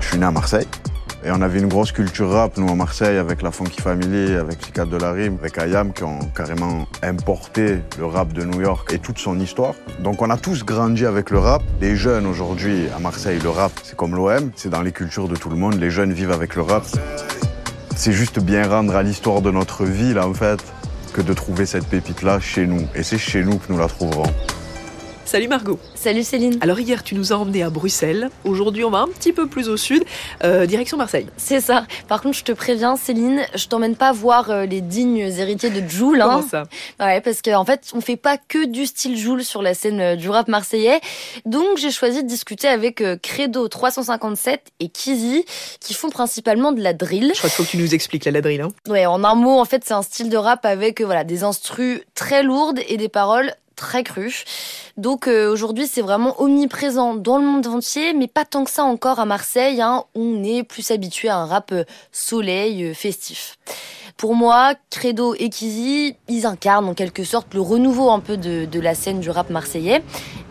Je 0.00 0.06
suis 0.08 0.18
né 0.18 0.24
à 0.24 0.30
Marseille. 0.30 0.66
Et 1.24 1.32
on 1.32 1.42
avait 1.42 1.58
une 1.58 1.66
grosse 1.66 1.90
culture 1.90 2.30
rap, 2.30 2.56
nous, 2.58 2.70
à 2.70 2.76
Marseille, 2.76 3.18
avec 3.18 3.42
la 3.42 3.50
Funky 3.50 3.80
Family, 3.80 4.34
avec 4.34 4.58
Psychiat 4.58 4.84
de 4.84 4.96
la 4.96 5.10
Rime, 5.10 5.36
avec 5.40 5.58
Ayam, 5.58 5.92
qui 5.92 6.04
ont 6.04 6.20
carrément 6.34 6.86
importé 7.02 7.78
le 7.98 8.06
rap 8.06 8.32
de 8.32 8.44
New 8.44 8.60
York 8.60 8.92
et 8.92 9.00
toute 9.00 9.18
son 9.18 9.40
histoire. 9.40 9.74
Donc 9.98 10.22
on 10.22 10.30
a 10.30 10.36
tous 10.36 10.64
grandi 10.64 11.04
avec 11.06 11.30
le 11.30 11.40
rap. 11.40 11.62
Les 11.80 11.96
jeunes, 11.96 12.24
aujourd'hui, 12.24 12.86
à 12.96 13.00
Marseille, 13.00 13.40
le 13.42 13.50
rap, 13.50 13.72
c'est 13.82 13.96
comme 13.96 14.14
l'OM, 14.14 14.52
c'est 14.54 14.70
dans 14.70 14.82
les 14.82 14.92
cultures 14.92 15.26
de 15.26 15.34
tout 15.34 15.50
le 15.50 15.56
monde. 15.56 15.74
Les 15.74 15.90
jeunes 15.90 16.12
vivent 16.12 16.32
avec 16.32 16.54
le 16.54 16.62
rap. 16.62 16.84
C'est 17.96 18.12
juste 18.12 18.38
bien 18.38 18.68
rendre 18.68 18.94
à 18.94 19.02
l'histoire 19.02 19.42
de 19.42 19.50
notre 19.50 19.84
ville, 19.84 20.20
en 20.20 20.32
fait, 20.32 20.62
que 21.12 21.20
de 21.20 21.32
trouver 21.32 21.66
cette 21.66 21.88
pépite-là 21.88 22.38
chez 22.38 22.64
nous. 22.66 22.86
Et 22.94 23.02
c'est 23.02 23.18
chez 23.18 23.42
nous 23.42 23.58
que 23.58 23.72
nous 23.72 23.78
la 23.78 23.88
trouverons. 23.88 24.32
Salut 25.28 25.48
Margot. 25.48 25.78
Salut 25.94 26.24
Céline. 26.24 26.56
Alors 26.62 26.80
hier 26.80 27.04
tu 27.04 27.14
nous 27.14 27.34
as 27.34 27.36
emmenés 27.36 27.62
à 27.62 27.68
Bruxelles. 27.68 28.30
Aujourd'hui 28.44 28.82
on 28.82 28.90
va 28.90 29.00
un 29.00 29.08
petit 29.08 29.34
peu 29.34 29.46
plus 29.46 29.68
au 29.68 29.76
sud, 29.76 30.02
euh, 30.42 30.64
direction 30.64 30.96
Marseille. 30.96 31.26
C'est 31.36 31.60
ça. 31.60 31.84
Par 32.08 32.22
contre 32.22 32.38
je 32.38 32.44
te 32.44 32.52
préviens 32.52 32.96
Céline, 32.96 33.42
je 33.54 33.66
t'emmène 33.66 33.94
pas 33.94 34.10
voir 34.12 34.48
euh, 34.50 34.64
les 34.64 34.80
dignes 34.80 35.18
héritiers 35.18 35.68
de 35.68 35.86
Joule. 35.86 36.20
Comment 36.22 36.38
hein. 36.38 36.46
ça? 36.50 36.62
Ouais, 36.98 37.20
parce 37.20 37.42
qu'en 37.42 37.66
fait 37.66 37.90
on 37.92 38.00
fait 38.00 38.16
pas 38.16 38.38
que 38.38 38.64
du 38.64 38.86
style 38.86 39.18
Joule 39.18 39.44
sur 39.44 39.60
la 39.60 39.74
scène 39.74 40.00
euh, 40.00 40.16
du 40.16 40.30
rap 40.30 40.48
marseillais. 40.48 40.98
Donc 41.44 41.76
j'ai 41.76 41.90
choisi 41.90 42.22
de 42.22 42.26
discuter 42.26 42.66
avec 42.66 43.04
Credo 43.20 43.68
357 43.68 44.62
et 44.80 44.88
Kizzy 44.88 45.44
qui 45.78 45.92
font 45.92 46.08
principalement 46.08 46.72
de 46.72 46.80
la 46.80 46.94
drill. 46.94 47.32
Je 47.34 47.38
crois 47.38 47.50
qu'il 47.50 47.56
faut 47.58 47.64
que 47.64 47.68
tu 47.68 47.76
nous 47.76 47.94
expliques 47.94 48.24
la 48.24 48.30
ladrille. 48.30 48.62
Hein. 48.62 48.70
Ouais, 48.88 49.04
en 49.04 49.22
un 49.24 49.34
mot, 49.34 49.60
en 49.60 49.66
fait, 49.66 49.82
c'est 49.84 49.92
un 49.92 50.00
style 50.00 50.30
de 50.30 50.38
rap 50.38 50.64
avec 50.64 51.02
voilà 51.02 51.24
des 51.24 51.44
instrus 51.44 52.00
très 52.14 52.42
lourdes 52.42 52.80
et 52.88 52.96
des 52.96 53.10
paroles 53.10 53.52
très 53.78 54.02
crues. 54.02 54.44
Donc 54.96 55.28
euh, 55.28 55.50
aujourd'hui, 55.50 55.86
c'est 55.86 56.02
vraiment 56.02 56.38
omniprésent 56.42 57.14
dans 57.14 57.38
le 57.38 57.44
monde 57.44 57.66
entier, 57.68 58.12
mais 58.12 58.26
pas 58.26 58.44
tant 58.44 58.64
que 58.64 58.70
ça 58.70 58.84
encore 58.84 59.20
à 59.20 59.24
Marseille. 59.24 59.80
Hein, 59.80 60.04
on 60.14 60.42
est 60.44 60.64
plus 60.64 60.90
habitué 60.90 61.28
à 61.28 61.36
un 61.36 61.46
rap 61.46 61.70
euh, 61.72 61.84
soleil, 62.12 62.84
euh, 62.84 62.92
festif. 62.92 63.56
Pour 64.16 64.34
moi, 64.34 64.74
Credo 64.90 65.34
et 65.38 65.48
Kizzy, 65.48 66.16
ils 66.28 66.44
incarnent 66.44 66.88
en 66.88 66.94
quelque 66.94 67.22
sorte 67.22 67.54
le 67.54 67.60
renouveau 67.60 68.10
un 68.10 68.18
peu 68.18 68.36
de, 68.36 68.64
de 68.64 68.80
la 68.80 68.94
scène 68.94 69.20
du 69.20 69.30
rap 69.30 69.48
marseillais. 69.48 70.02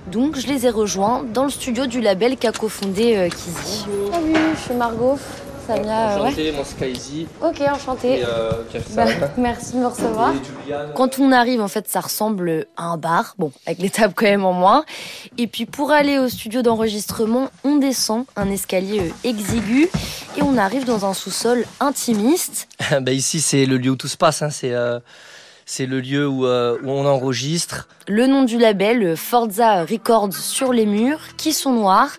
Donc 0.09 0.37
je 0.37 0.47
les 0.47 0.65
ai 0.65 0.69
rejoints 0.69 1.23
dans 1.33 1.43
le 1.43 1.49
studio 1.49 1.85
du 1.85 1.99
label 1.99 2.37
qu'a 2.37 2.53
cofondé 2.53 3.17
euh, 3.17 3.29
Kizzy. 3.29 3.85
Salut, 4.11 4.35
je 4.55 4.61
suis 4.61 4.73
Margot. 4.73 5.19
Samia, 5.67 6.11
euh, 6.11 6.15
ouais. 6.15 6.27
Enchanté, 6.27 6.51
moi 6.53 6.63
c'est 6.65 6.79
Kaizi. 6.79 7.27
Ok, 7.43 7.61
enchanté. 7.61 8.19
Et 8.19 8.25
euh. 8.25 8.51
Bah, 8.95 9.05
merci 9.37 9.73
de 9.73 9.79
me 9.79 9.87
recevoir. 9.87 10.33
Quand 10.95 11.19
on 11.19 11.31
arrive, 11.31 11.61
en 11.61 11.67
fait, 11.67 11.87
ça 11.89 11.99
ressemble 11.99 12.65
à 12.77 12.85
un 12.85 12.97
bar. 12.97 13.35
Bon, 13.37 13.51
avec 13.65 13.79
les 13.79 13.89
tables 13.89 14.13
quand 14.15 14.25
même 14.25 14.45
en 14.45 14.53
moins. 14.53 14.85
Et 15.37 15.47
puis, 15.47 15.65
pour 15.65 15.91
aller 15.91 16.17
au 16.19 16.29
studio 16.29 16.61
d'enregistrement, 16.61 17.49
on 17.65 17.75
descend 17.75 18.25
un 18.37 18.49
escalier 18.49 19.01
euh, 19.01 19.27
exigu 19.29 19.89
et 20.37 20.41
on 20.41 20.57
arrive 20.57 20.85
dans 20.85 21.05
un 21.05 21.13
sous-sol 21.13 21.65
intimiste. 21.79 22.69
bah, 23.01 23.11
ici 23.11 23.41
c'est 23.41 23.65
le 23.65 23.77
lieu 23.77 23.91
où 23.91 23.95
tout 23.95 24.07
se 24.07 24.17
passe. 24.17 24.41
Hein. 24.41 24.49
C'est 24.49 24.73
euh, 24.73 24.99
c'est 25.69 25.85
le 25.85 25.99
lieu 25.99 26.25
où, 26.25 26.45
euh, 26.45 26.77
où 26.81 26.89
on 26.89 27.05
enregistre. 27.05 27.89
Le 28.07 28.25
nom 28.25 28.43
du 28.43 28.57
label, 28.57 29.03
euh, 29.03 29.15
Forza 29.17 29.83
Records 29.83 30.33
sur 30.33 30.71
les 30.71 30.85
murs, 30.85 31.19
qui 31.35 31.51
sont 31.51 31.73
noirs. 31.73 32.11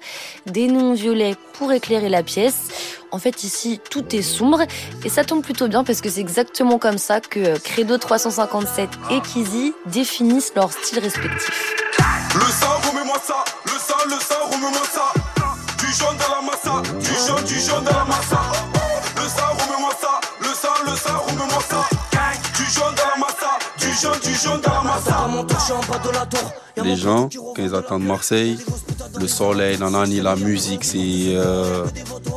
Des 0.45 0.69
noms 0.69 0.93
violets 0.93 1.35
pour 1.55 1.73
éclairer 1.73 2.11
la 2.11 2.23
pièce. 2.23 2.69
En 3.11 3.19
fait, 3.19 3.45
ici, 3.45 3.81
tout 3.91 4.15
est 4.15 4.23
sombre. 4.23 4.61
Et 5.03 5.09
ça 5.09 5.25
tombe 5.25 5.43
plutôt 5.43 5.67
bien 5.67 5.83
parce 5.83 6.03
que 6.03 6.11
c'est 6.11 6.21
exactement 6.21 6.79
comme 6.79 6.99
ça 6.99 7.21
que 7.21 7.41
euh, 7.41 7.57
Credo 7.57 7.97
357 7.97 8.91
et 9.11 9.21
Kizzy 9.23 9.73
définissent 9.87 10.53
leur 10.55 10.71
style 10.71 10.99
respectif. 10.99 11.75
Le 12.35 12.41
sang, 12.41 12.91
remets-moi 12.91 13.17
ça. 13.27 13.45
Le 13.65 13.71
sang, 13.71 13.95
le 14.05 14.21
sang, 14.21 14.45
remets-moi 14.53 14.87
ça. 14.93 14.98
Les 26.85 26.97
gens, 26.97 27.29
quand 27.55 27.63
ils 27.63 27.75
attendent 27.75 28.05
Marseille, 28.05 28.57
le 29.19 29.27
soleil, 29.27 29.79
nanani, 29.79 30.21
la 30.21 30.37
musique, 30.37 30.85
c'est. 30.85 30.99
euh, 30.99 31.85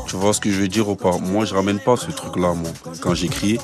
tu 0.08 0.16
vois 0.16 0.34
ce 0.34 0.40
que 0.42 0.52
je 0.52 0.62
veux 0.62 0.68
dire 0.68 0.90
ou 0.90 0.96
pas? 0.96 1.18
Moi, 1.18 1.46
je 1.46 1.54
ramène 1.54 1.80
pas 1.80 1.96
ce 1.96 2.12
truc-là, 2.12 2.54
moi. 2.54 2.72
Quand 3.02 3.14
j'écris, 3.14 3.60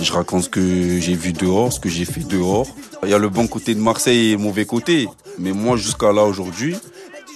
je 0.00 0.12
raconte 0.12 0.44
ce 0.44 0.48
que 0.48 0.98
j'ai 1.00 1.14
vu 1.14 1.32
dehors, 1.32 1.72
ce 1.72 1.80
que 1.80 1.88
j'ai 1.88 2.04
fait 2.04 2.26
dehors. 2.26 2.66
Il 3.04 3.08
y 3.10 3.14
a 3.14 3.18
le 3.18 3.28
bon 3.28 3.46
côté 3.46 3.74
de 3.74 3.80
Marseille 3.80 4.30
et 4.30 4.32
le 4.32 4.38
mauvais 4.38 4.64
côté. 4.66 5.08
Mais 5.38 5.52
moi, 5.52 5.76
jusqu'à 5.76 6.12
là, 6.12 6.24
aujourd'hui, 6.24 6.76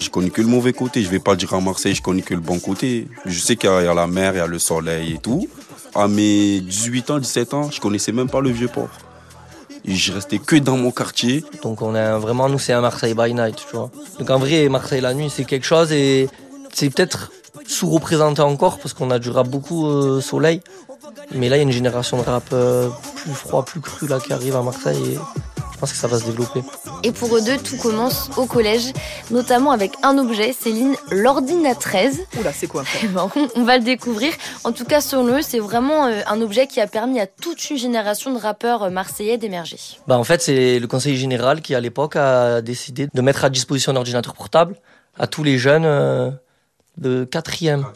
je 0.01 0.11
connais 0.11 0.31
que 0.31 0.43
le 0.43 0.49
mauvais 0.49 0.73
côté. 0.73 1.03
Je 1.03 1.09
vais 1.09 1.19
pas 1.21 1.37
dire 1.37 1.55
à 1.55 1.61
Marseille, 1.61 1.95
je 1.95 2.03
connais 2.03 2.23
que 2.23 2.35
le 2.35 2.41
bon 2.41 2.59
côté. 2.59 3.07
Je 3.25 3.39
sais 3.39 3.57
qu'il 3.57 3.71
y 3.71 3.73
a 3.73 3.81
il 3.83 3.85
y 3.85 3.89
a 3.89 3.95
la 3.95 4.07
mer, 4.07 4.35
il 4.35 4.39
y 4.39 4.41
a 4.41 4.47
le 4.47 4.59
soleil 4.59 5.15
et 5.15 5.19
tout. 5.19 5.49
À 5.95 6.09
mes 6.09 6.61
18 6.61 7.11
ans, 7.11 7.19
17 7.19 7.55
ans, 7.55 7.71
je 7.71 7.81
connaissais 7.81 8.13
même 8.13 8.29
pas 8.29 8.41
le 8.41 8.51
vieux 8.51 8.69
port. 8.69 8.89
Et 9.85 9.95
je 9.95 10.13
que 10.39 10.57
dans 10.57 10.77
mon 10.77 10.91
quartier. 10.91 11.45
Donc 11.63 11.83
on 11.83 11.95
a 11.95 12.19
vraiment 12.19 12.49
nous 12.49 12.59
c'est 12.59 12.73
un 12.73 12.81
Marseille 12.81 13.15
by 13.15 13.35
night, 13.35 13.57
tu 13.57 13.77
vois. 13.77 13.91
Donc 14.19 14.31
en 14.31 14.39
vrai 14.39 14.69
Marseille 14.69 15.01
la 15.01 15.15
nuit 15.15 15.31
c'est 15.31 15.45
quelque 15.45 15.67
chose 15.67 15.93
et 15.93 16.29
c'est 16.73 16.91
peut-être 16.91 17.31
sous-représenté 17.67 18.43
encore 18.43 18.79
parce 18.79 18.95
qu'on 18.95 19.11
a 19.11 19.19
du 19.19 19.31
rap 19.31 19.49
beaucoup 19.49 19.87
euh, 19.87 20.21
soleil. 20.21 20.61
Mais 21.35 21.49
là 21.49 21.57
il 21.57 21.61
y 21.61 21.63
a 21.63 21.65
une 21.65 21.73
génération 21.73 22.19
de 22.19 22.23
rap 22.23 22.45
euh, 22.53 22.89
plus 23.17 23.33
froid, 23.33 23.65
plus 23.65 23.81
cru 23.81 24.07
là 24.07 24.19
qui 24.21 24.33
arrive 24.33 24.57
à 24.57 24.63
Marseille 24.63 25.19
pense 25.81 25.93
que 25.93 25.99
ça 25.99 26.07
va 26.07 26.19
se 26.19 26.25
développer. 26.25 26.63
Et 27.03 27.11
pour 27.13 27.35
eux 27.37 27.41
deux, 27.43 27.57
tout 27.59 27.77
commence 27.79 28.31
au 28.37 28.47
collège, 28.47 28.93
notamment 29.31 29.73
avec 29.73 29.93
un 30.03 30.19
objet, 30.19 30.53
Céline, 30.53 30.95
l'ordinatrice. 31.11 32.21
Oula, 32.39 32.53
c'est 32.53 32.67
quoi 32.67 32.85
ben, 33.13 33.31
on- 33.57 33.65
va 33.65 33.79
le 33.79 33.85
découvrir. 33.85 34.33
En 34.65 34.73
tout 34.73 34.85
cas, 34.85 35.01
selon 35.01 35.39
eux, 35.39 35.43
c'est 35.43 35.59
vraiment 35.59 36.07
euh, 36.07 36.21
un 36.27 36.41
objet 36.43 36.67
qui 36.67 36.81
a 36.81 36.87
permis 36.87 37.19
à 37.21 37.27
toute 37.27 37.71
une 37.71 37.77
génération 37.79 38.33
de 38.33 38.39
rappeurs 38.39 38.85
euh, 38.85 38.91
marseillais 38.91 39.39
d'émerger. 39.39 39.79
Bah 40.07 40.19
en 40.19 40.25
fait 40.25 40.43
c'est 40.43 40.79
le 40.79 40.87
conseil 40.87 41.17
général 41.17 41.61
qui 41.63 41.75
à 41.75 41.81
l'époque 41.81 42.17
a 42.17 42.61
décidé 42.61 43.09
de 43.13 43.21
mettre 43.23 43.45
à 43.45 43.51
disposition 43.51 43.93
un 43.93 43.97
ordinateur 43.97 44.35
portable 44.35 44.77
à 45.19 45.27
tous 45.27 45.43
les 45.43 45.59
jeunes 45.59 45.85
euh, 45.87 46.31
de 46.99 47.25
quatrième. 47.25 47.87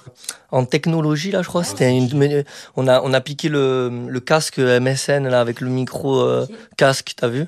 En 0.50 0.64
technologie 0.64 1.30
là 1.30 1.42
je 1.42 1.48
crois 1.48 1.64
c'était 1.64 1.90
une 1.90 2.08
mais, 2.16 2.44
on 2.76 2.86
a 2.88 3.00
on 3.02 3.12
a 3.12 3.20
piqué 3.20 3.48
le, 3.48 3.90
le 4.08 4.20
casque 4.20 4.58
MSN 4.58 5.28
là 5.28 5.40
avec 5.40 5.60
le 5.60 5.68
micro 5.68 6.20
euh, 6.20 6.46
casque 6.76 7.12
t'as 7.16 7.28
vu? 7.28 7.46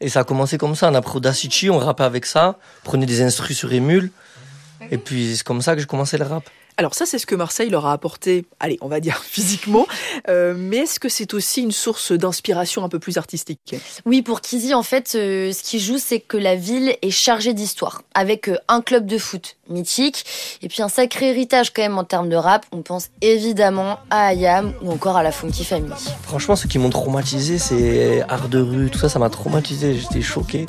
Et 0.00 0.08
ça 0.08 0.20
a 0.20 0.24
commencé 0.24 0.58
comme 0.58 0.74
ça 0.74 0.90
on 0.90 0.94
a 0.94 1.00
pris 1.00 1.16
Audacity 1.16 1.70
on 1.70 1.78
rappait 1.78 2.04
avec 2.04 2.26
ça 2.26 2.58
prenait 2.84 3.06
des 3.06 3.22
instrus 3.22 3.56
sur 3.56 3.72
Emule 3.72 4.10
et 4.90 4.98
puis 4.98 5.36
c'est 5.36 5.44
comme 5.44 5.62
ça 5.62 5.74
que 5.74 5.80
j'ai 5.80 5.86
commencé 5.86 6.18
le 6.18 6.24
rap. 6.24 6.44
Alors 6.78 6.94
ça, 6.94 7.06
c'est 7.06 7.18
ce 7.18 7.24
que 7.24 7.34
Marseille 7.34 7.70
leur 7.70 7.86
a 7.86 7.92
apporté, 7.92 8.44
allez, 8.60 8.76
on 8.82 8.88
va 8.88 9.00
dire 9.00 9.18
physiquement, 9.24 9.86
Euh, 10.28 10.54
mais 10.56 10.78
est-ce 10.78 10.98
que 10.98 11.08
c'est 11.08 11.34
aussi 11.34 11.62
une 11.62 11.72
source 11.72 12.12
d'inspiration 12.12 12.84
un 12.84 12.88
peu 12.88 12.98
plus 12.98 13.16
artistique? 13.16 13.74
Oui, 14.04 14.22
pour 14.22 14.40
Kizzy, 14.40 14.74
en 14.74 14.82
fait, 14.82 15.12
euh, 15.14 15.52
ce 15.52 15.62
qui 15.62 15.78
joue, 15.78 15.98
c'est 15.98 16.20
que 16.20 16.36
la 16.36 16.56
ville 16.56 16.96
est 17.00 17.10
chargée 17.10 17.54
d'histoire, 17.54 18.02
avec 18.14 18.48
euh, 18.48 18.56
un 18.68 18.80
club 18.80 19.06
de 19.06 19.18
foot 19.18 19.56
mythique, 19.68 20.24
et 20.62 20.68
puis 20.68 20.82
un 20.82 20.88
sacré 20.88 21.30
héritage 21.30 21.72
quand 21.72 21.82
même 21.82 21.98
en 21.98 22.04
termes 22.04 22.28
de 22.28 22.36
rap. 22.36 22.66
On 22.72 22.82
pense 22.82 23.08
évidemment 23.20 23.98
à 24.10 24.26
Ayam 24.28 24.72
ou 24.82 24.90
encore 24.90 25.16
à 25.16 25.22
la 25.22 25.32
Funky 25.32 25.64
Family. 25.64 25.92
Franchement, 26.22 26.56
ce 26.56 26.66
qui 26.66 26.78
m'ont 26.78 26.90
traumatisé, 26.90 27.58
c'est 27.58 28.22
art 28.28 28.48
de 28.48 28.60
rue, 28.60 28.90
tout 28.90 28.98
ça, 28.98 29.08
ça 29.08 29.18
m'a 29.18 29.30
traumatisé. 29.30 29.94
J'étais 29.94 30.22
choqué. 30.22 30.66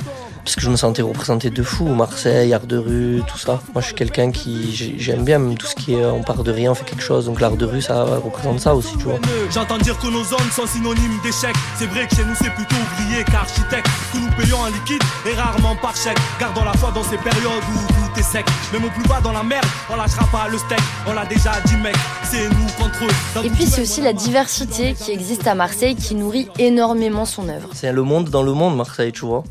Parce 0.48 0.56
que 0.56 0.62
je 0.62 0.70
me 0.70 0.78
sentais 0.78 1.02
représenté 1.02 1.50
de 1.50 1.62
fou. 1.62 1.90
Marseille, 1.90 2.54
art 2.54 2.66
de 2.68 2.78
rue, 2.78 3.22
tout 3.28 3.38
ça. 3.38 3.60
Moi, 3.74 3.82
je 3.82 3.88
suis 3.88 3.96
quelqu'un 3.96 4.32
qui. 4.32 4.74
j'ai- 4.74 4.96
J'aime 4.98 5.26
bien 5.26 5.40
même 5.40 5.58
tout 5.58 5.68
ce 5.68 5.76
qui 5.76 5.94
est. 5.94 6.06
On 6.06 6.24
part 6.24 6.42
de 6.42 6.54
rien, 6.54 6.72
on 6.72 6.74
fait 6.74 6.86
quelque 6.86 7.04
chose. 7.04 7.26
Donc, 7.26 7.42
l'art 7.42 7.58
de 7.58 7.66
rue, 7.66 7.82
ça 7.82 8.06
représente 8.24 8.62
ça 8.62 8.74
aussi, 8.74 8.96
tu 8.98 9.04
vois. 9.04 9.20
J'entends 9.54 9.78
dire 9.78 10.00
que 10.00 10.08
nos 10.08 10.24
zones 10.24 10.50
sont 10.56 10.66
synonymes 10.66 11.20
d'échec. 11.22 11.54
C'est 11.78 11.88
vrai 11.88 12.08
que 12.08 12.16
chez 12.16 12.24
nous 12.24 12.34
c'est 12.42 12.50
plutôt 12.52 12.78
ouvrier 12.78 13.26
qu'architecte. 13.26 13.88
Que 14.14 14.20
nous 14.20 14.30
payons 14.42 14.60
en 14.60 14.68
liquide 14.68 15.02
et 15.30 15.34
rarement 15.34 15.76
par 15.82 15.94
chèque. 15.98 16.18
Gardons 16.40 16.64
la 16.64 16.72
foi 16.78 16.92
dans 16.96 17.04
ces 17.04 17.18
périodes 17.18 17.52
où 17.76 17.94
tout 18.14 18.18
est 18.22 18.24
sec. 18.24 18.46
Même 18.72 18.86
au 18.86 18.90
plus 18.90 19.04
bas 19.04 19.20
dans 19.22 19.34
la 19.34 19.44
merde, 19.44 19.66
on 19.90 19.98
lâchera 19.98 20.26
pas 20.32 20.48
le 20.50 20.58
steak. 20.58 20.80
On 21.08 21.12
l'a 21.12 21.26
déjà 21.26 21.60
dit, 21.66 21.76
mec, 21.76 21.96
c'est 22.24 22.48
nous 22.48 22.68
contre 22.82 23.04
eux. 23.04 23.14
Dans 23.36 23.44
Et 23.44 23.50
puis 23.50 23.66
c'est 23.66 23.82
aussi 23.82 24.00
la 24.00 24.14
diversité 24.14 24.94
qui 24.94 25.12
existe 25.12 25.46
à 25.46 25.56
Marseille 25.56 25.96
qui 25.98 26.16
nourrit 26.16 26.48
énormément 26.58 27.26
son 27.26 27.50
œuvre. 27.50 27.68
C'est 27.74 27.92
le 27.92 28.04
monde 28.04 28.30
dans 28.30 28.44
le 28.44 28.54
monde, 28.54 28.78
Marseille, 28.78 29.12
tu 29.12 29.26
vois. 29.26 29.44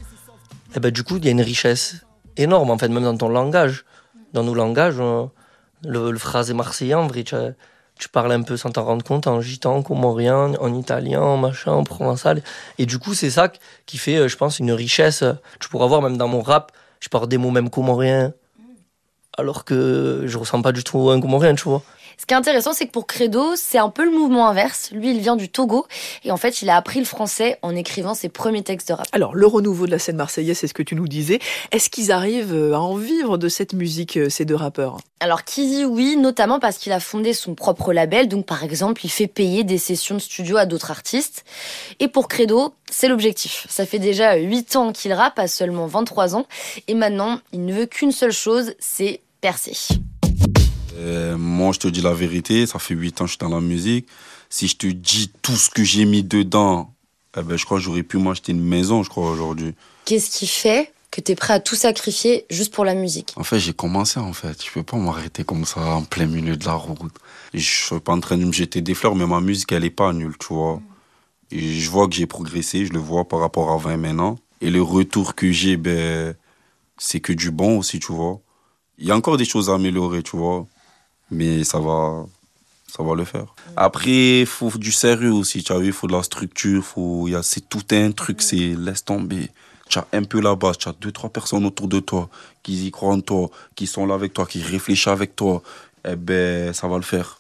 Et 0.76 0.80
ben, 0.80 0.90
du 0.92 1.02
coup, 1.02 1.16
il 1.16 1.25
y 1.25 1.28
a 1.28 1.30
une 1.30 1.40
richesse 1.40 2.04
énorme, 2.37 2.71
en 2.71 2.76
fait, 2.78 2.88
même 2.88 3.02
dans 3.02 3.16
ton 3.16 3.30
langage. 3.30 3.85
Dans 4.35 4.45
nos 4.45 4.54
langages, 4.54 5.00
on- 5.00 5.30
le, 5.85 6.11
le 6.11 6.18
phrasé 6.18 6.52
marseillais, 6.52 6.95
en 6.95 7.06
vrai, 7.06 7.25
tu, 7.25 8.09
parles 8.11 8.33
un 8.33 8.42
peu 8.42 8.56
sans 8.59 8.71
t'en 8.71 8.85
rendre 8.85 9.04
compte 9.04 9.26
en 9.26 9.40
gitan, 9.40 9.83
comorien, 9.83 10.52
en 10.61 10.75
italien, 10.75 11.23
en 11.23 11.38
machin, 11.38 11.73
en 11.73 11.85
provençal. 11.85 12.42
Et 12.78 12.85
du 12.85 12.99
coup, 12.99 13.14
c'est 13.14 13.30
ça 13.30 13.50
qui 13.87 13.97
fait, 13.97 14.16
euh, 14.16 14.28
je 14.28 14.37
pense, 14.37 14.59
une 14.59 14.73
richesse. 14.73 15.25
Tu 15.61 15.68
pourras 15.71 15.87
voir, 15.87 16.02
même 16.02 16.18
dans 16.18 16.28
mon 16.28 16.42
rap, 16.42 16.73
je 17.00 17.09
parle 17.09 17.28
des 17.28 17.38
mots 17.38 17.50
même 17.50 17.71
comoriens. 17.71 18.35
Alors 19.38 19.64
que 19.64 20.25
je 20.26 20.38
ressens 20.38 20.61
pas 20.62 20.73
du 20.73 20.85
tout 20.85 21.11
un 21.11 21.21
comorien, 21.21 21.54
tu 21.54 21.64
vois. 21.64 21.83
Ce 22.19 22.27
qui 22.27 22.35
est 22.35 22.37
intéressant, 22.37 22.73
c'est 22.73 22.87
que 22.87 22.93
pour 22.93 23.07
Credo, 23.07 23.55
c'est 23.57 23.79
un 23.79 23.91
peu 23.91 24.05
le 24.05 24.11
mouvement 24.11 24.49
inverse. 24.49 24.91
Lui, 24.93 25.11
il 25.11 25.21
vient 25.21 25.37
du 25.37 25.49
Togo 25.49 25.87
et 26.25 26.31
en 26.31 26.37
fait, 26.37 26.63
il 26.63 26.71
a 26.71 26.77
appris 26.77 26.99
le 26.99 27.05
français 27.05 27.59
en 27.63 27.75
écrivant 27.77 28.15
ses 28.15 28.29
premiers 28.29 28.63
textes 28.63 28.89
de 28.89 28.95
rap. 28.95 29.07
Alors, 29.13 29.35
le 29.35 29.47
renouveau 29.47 29.87
de 29.87 29.91
la 29.91 29.99
scène 29.99 30.17
marseillaise, 30.17 30.59
c'est 30.59 30.67
ce 30.67 30.75
que 30.75 30.83
tu 30.83 30.95
nous 30.95 31.09
disais. 31.09 31.39
Est-ce 31.73 31.91
qu'ils 31.91 32.13
arrivent 32.13 32.55
euh, 32.55 32.75
à 32.75 32.81
en 32.81 32.97
vivre 32.97 33.39
de 33.39 33.49
cette 33.49 33.75
musique, 33.75 34.17
euh, 34.17 34.29
ces 34.29 34.45
deux 34.45 34.55
rappeurs? 34.55 34.99
Alors 35.21 35.45
Kizzy, 35.45 35.85
oui, 35.85 36.17
notamment 36.17 36.61
parce 36.61 36.77
qu'il 36.79 36.93
a 36.93 37.01
fondé 37.01 37.33
son 37.33 37.55
propre 37.55 37.93
label. 37.93 38.29
Donc 38.29 38.45
par 38.47 38.63
exemple, 38.65 39.05
il 39.05 39.09
fait 39.09 39.27
payer 39.27 39.65
des 39.65 39.79
sessions 39.79 40.15
de 40.15 40.21
studio 40.21 40.57
à 40.57 40.67
d'autres 40.67 40.91
artistes. 40.91 41.45
Et 42.01 42.09
pour 42.09 42.29
Credo, 42.29 42.75
c'est 42.91 43.09
l'objectif. 43.09 43.67
Ça 43.69 43.87
fait 43.87 43.99
déjà 43.99 44.37
8 44.37 44.77
ans 44.77 44.93
qu'il 44.93 45.13
rappe 45.13 45.39
à 45.39 45.49
seulement 45.49 45.87
23 45.87 46.37
ans. 46.37 46.47
Et 46.87 46.95
maintenant, 46.95 47.41
il 47.53 47.65
ne 47.65 47.73
veut 47.73 47.87
qu'une 47.87 48.13
seule 48.13 48.33
chose, 48.33 48.75
c'est 48.79 49.21
percer. 49.41 49.97
Euh, 50.97 51.37
moi, 51.37 51.73
je 51.73 51.79
te 51.79 51.88
dis 51.88 52.00
la 52.00 52.15
vérité, 52.15 52.67
ça 52.67 52.79
fait 52.79 52.95
8 52.95 53.21
ans 53.21 53.25
que 53.25 53.29
je 53.29 53.33
suis 53.33 53.38
dans 53.38 53.55
la 53.55 53.61
musique. 53.61 54.07
Si 54.49 54.69
je 54.69 54.76
te 54.76 54.87
dis 54.87 55.31
tout 55.43 55.57
ce 55.57 55.71
que 55.71 55.85
j'ai 55.85 56.05
mis 56.05 56.23
dedans, 56.23 56.93
eh 57.37 57.43
ben, 57.43 57.57
je 57.57 57.65
crois 57.65 57.79
que 57.79 57.85
j'aurais 57.85 58.03
pu 58.03 58.19
m'acheter 58.19 58.53
une 58.53 58.65
maison, 58.65 59.03
je 59.03 59.11
crois, 59.11 59.31
aujourd'hui. 59.31 59.75
Qu'est-ce 60.05 60.38
qu'il 60.38 60.49
fait 60.49 60.93
que 61.11 61.21
tu 61.21 61.33
es 61.33 61.35
prêt 61.35 61.55
à 61.55 61.61
tout 61.61 61.75
sacrifier 61.75 62.47
juste 62.50 62.73
pour 62.73 62.85
la 62.85 62.95
musique? 62.95 63.33
En 63.37 63.45
fait, 63.45 63.59
j'ai 63.59 63.73
commencé 63.73 64.21
en 64.21 64.33
fait. 64.33 64.65
Je 64.65 64.71
peux 64.71 64.83
pas 64.83 64.97
m'arrêter 64.97 65.45
comme 65.45 65.65
ça 65.65 65.81
en 65.81 66.03
plein 66.03 66.26
milieu 66.26 66.57
de 66.57 66.65
la 66.65 66.75
route. 66.75 67.12
Je 67.53 67.61
suis 67.61 68.00
pas 68.00 68.12
en 68.12 68.21
train 68.21 68.37
de 68.37 68.45
me 68.45 68.53
jeter 68.53 68.81
des 68.81 68.95
fleurs, 68.95 69.15
mais 69.15 69.26
ma 69.26 69.41
musique, 69.41 69.73
elle 69.73 69.85
est 69.85 69.91
pas 69.91 70.12
nulle, 70.12 70.37
tu 70.38 70.55
vois. 70.55 70.81
Et 71.50 71.81
je 71.81 71.91
vois 71.91 72.09
que 72.09 72.15
j'ai 72.15 72.26
progressé, 72.26 72.87
je 72.87 72.93
le 72.93 72.99
vois 72.99 73.26
par 73.26 73.41
rapport 73.41 73.71
à 73.71 73.76
20 73.76 73.97
maintenant. 73.97 74.38
Et 74.61 74.71
le 74.71 74.83
retour 74.83 75.35
que 75.35 75.53
j'ai, 75.53 75.76
ben, 75.76 76.35
c'est 76.99 77.21
que 77.21 77.33
du 77.33 77.50
bon 77.50 77.79
aussi, 77.79 78.00
tu 78.00 78.12
vois. 78.12 78.41
Il 78.99 79.07
y 79.07 79.11
a 79.11 79.17
encore 79.17 79.37
des 79.37 79.45
choses 79.45 79.69
à 79.71 79.75
améliorer, 79.75 80.23
tu 80.23 80.37
vois. 80.37 80.67
Mais 81.30 81.64
ça 81.64 81.78
va, 81.78 82.25
ça 82.87 83.02
va 83.02 83.14
le 83.14 83.25
faire. 83.25 83.54
Après, 83.76 84.40
il 84.40 84.47
faut 84.47 84.71
du 84.76 84.92
sérieux 84.92 85.33
aussi, 85.33 85.62
tu 85.62 85.73
vois. 85.73 85.85
Il 85.85 85.92
faut 85.92 86.06
de 86.06 86.12
la 86.12 86.23
structure, 86.23 86.85
faut, 86.85 87.28
il 87.28 87.33
y 87.33 87.35
a, 87.35 87.42
c'est 87.42 87.68
tout 87.68 87.85
un 87.90 88.12
truc, 88.12 88.42
c'est 88.42 88.75
laisse 88.78 89.04
tomber. 89.04 89.50
Tu 89.88 89.99
as 89.99 90.06
un 90.12 90.25
peu 90.25 90.40
la 90.40 90.54
base, 90.56 90.78
tu 90.78 90.88
as 90.88 90.95
deux, 91.00 91.12
trois 91.12 91.30
personnes 91.30 91.64
autour 91.64 91.88
de 91.88 92.00
toi 92.00 92.28
qui 92.62 92.87
y 92.87 92.90
croient 92.90 93.14
en 93.14 93.21
toi, 93.21 93.50
qui 93.76 93.87
sont 93.87 94.06
là 94.06 94.14
avec 94.14 94.33
toi, 94.33 94.47
qui 94.47 94.62
réfléchissent 94.62 95.06
avec 95.09 95.37
toi. 95.37 95.62
Eh 96.09 96.16
ben, 96.16 96.73
ça 96.73 96.88
va 96.88 96.97
le 96.97 97.02
faire. 97.02 97.38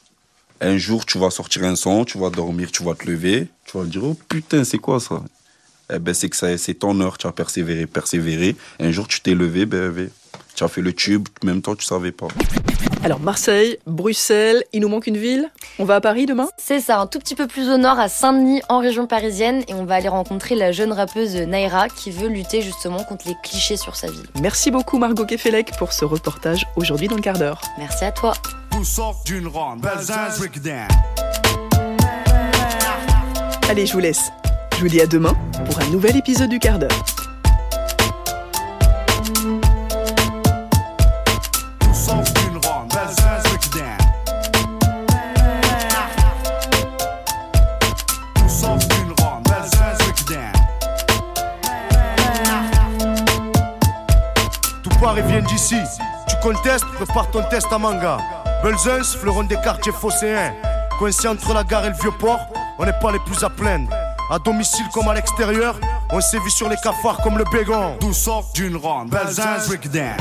Un 0.60 0.78
jour, 0.78 1.04
tu 1.04 1.18
vas 1.18 1.30
sortir 1.30 1.64
un 1.64 1.76
son, 1.76 2.04
tu 2.04 2.18
vas 2.18 2.30
dormir, 2.30 2.70
tu 2.70 2.82
vas 2.82 2.94
te 2.94 3.04
lever, 3.04 3.48
tu 3.64 3.76
vas 3.76 3.84
te 3.84 3.90
dire, 3.90 4.04
oh 4.04 4.16
putain, 4.28 4.64
c'est 4.64 4.78
quoi 4.78 5.00
ça? 5.00 5.22
Eh 5.92 5.98
ben, 5.98 6.14
c'est 6.14 6.28
que 6.28 6.56
c'est 6.56 6.74
ton 6.74 7.00
heure, 7.00 7.18
tu 7.18 7.26
as 7.26 7.32
persévéré, 7.32 7.86
persévéré. 7.86 8.56
Un 8.80 8.90
jour, 8.90 9.06
tu 9.06 9.20
t'es 9.20 9.34
levé, 9.34 9.66
ben, 9.66 9.90
ben, 9.90 10.10
tu 10.56 10.64
as 10.64 10.68
fait 10.68 10.80
le 10.80 10.92
tube, 10.92 11.28
même 11.44 11.60
temps, 11.60 11.76
tu 11.76 11.84
savais 11.84 12.12
pas. 12.12 12.28
Alors 13.04 13.20
Marseille, 13.20 13.78
Bruxelles, 13.86 14.64
il 14.72 14.80
nous 14.80 14.88
manque 14.88 15.06
une 15.06 15.18
ville. 15.18 15.50
On 15.78 15.84
va 15.84 15.96
à 15.96 16.00
Paris 16.00 16.26
demain? 16.26 16.48
C'est 16.56 16.80
ça, 16.80 16.98
un 16.98 17.06
tout 17.06 17.18
petit 17.18 17.34
peu 17.34 17.46
plus 17.46 17.68
au 17.68 17.76
nord, 17.76 17.98
à 17.98 18.08
Saint-Denis, 18.08 18.62
en 18.68 18.80
région 18.80 19.06
parisienne, 19.06 19.62
et 19.68 19.74
on 19.74 19.84
va 19.84 19.96
aller 19.96 20.08
rencontrer 20.08 20.54
la 20.54 20.72
jeune 20.72 20.92
rappeuse 20.92 21.36
Naira 21.36 21.88
qui 21.88 22.10
veut 22.10 22.28
lutter 22.28 22.62
justement 22.62 23.04
contre 23.04 23.28
les 23.28 23.36
clichés 23.44 23.76
sur 23.76 23.94
sa 23.96 24.10
ville. 24.10 24.26
Merci 24.40 24.70
beaucoup 24.70 24.98
Margot 24.98 25.26
Kefelec 25.26 25.72
pour 25.78 25.92
ce 25.92 26.04
reportage 26.04 26.66
aujourd'hui 26.76 27.08
dans 27.08 27.16
le 27.16 27.22
quart 27.22 27.38
d'heure. 27.38 27.60
Merci 27.78 28.04
à 28.04 28.12
toi. 28.12 28.32
D'une. 29.24 29.50
Allez, 33.68 33.86
je 33.86 33.92
vous 33.92 34.00
laisse. 34.00 34.30
Je 34.76 34.80
vous 34.80 34.88
dis 34.88 35.00
à 35.00 35.06
demain 35.06 35.34
pour 35.66 35.80
un 35.80 35.86
nouvel 35.90 36.16
épisode 36.16 36.50
du 36.50 36.58
quart 36.58 36.78
d'heure. 36.78 37.25
D'ici. 55.56 55.76
Tu 56.28 56.36
contestes, 56.42 56.84
prépare 56.84 57.30
ton 57.30 57.42
test 57.44 57.72
à 57.72 57.78
manga. 57.78 58.18
Belzins, 58.62 59.16
fleuron 59.18 59.44
des 59.44 59.56
quartiers 59.56 59.90
phocéens. 59.90 60.52
Coincé 60.98 61.28
entre 61.28 61.54
la 61.54 61.64
gare 61.64 61.86
et 61.86 61.88
le 61.88 61.94
vieux 61.94 62.10
port, 62.10 62.40
on 62.78 62.84
n'est 62.84 62.98
pas 63.00 63.10
les 63.10 63.18
plus 63.20 63.42
à 63.42 63.48
plaindre. 63.48 63.88
À 64.30 64.38
domicile 64.38 64.84
comme 64.92 65.08
à 65.08 65.14
l'extérieur, 65.14 65.76
on 66.12 66.20
sévit 66.20 66.50
sur 66.50 66.68
les 66.68 66.76
cafards 66.76 67.22
comme 67.22 67.38
le 67.38 67.44
bégon. 67.50 67.96
D'où 68.00 68.12
sort 68.12 68.44
d'une 68.52 68.76
ronde, 68.76 69.08
Belzins, 69.08 69.66
breakdown. 69.66 70.16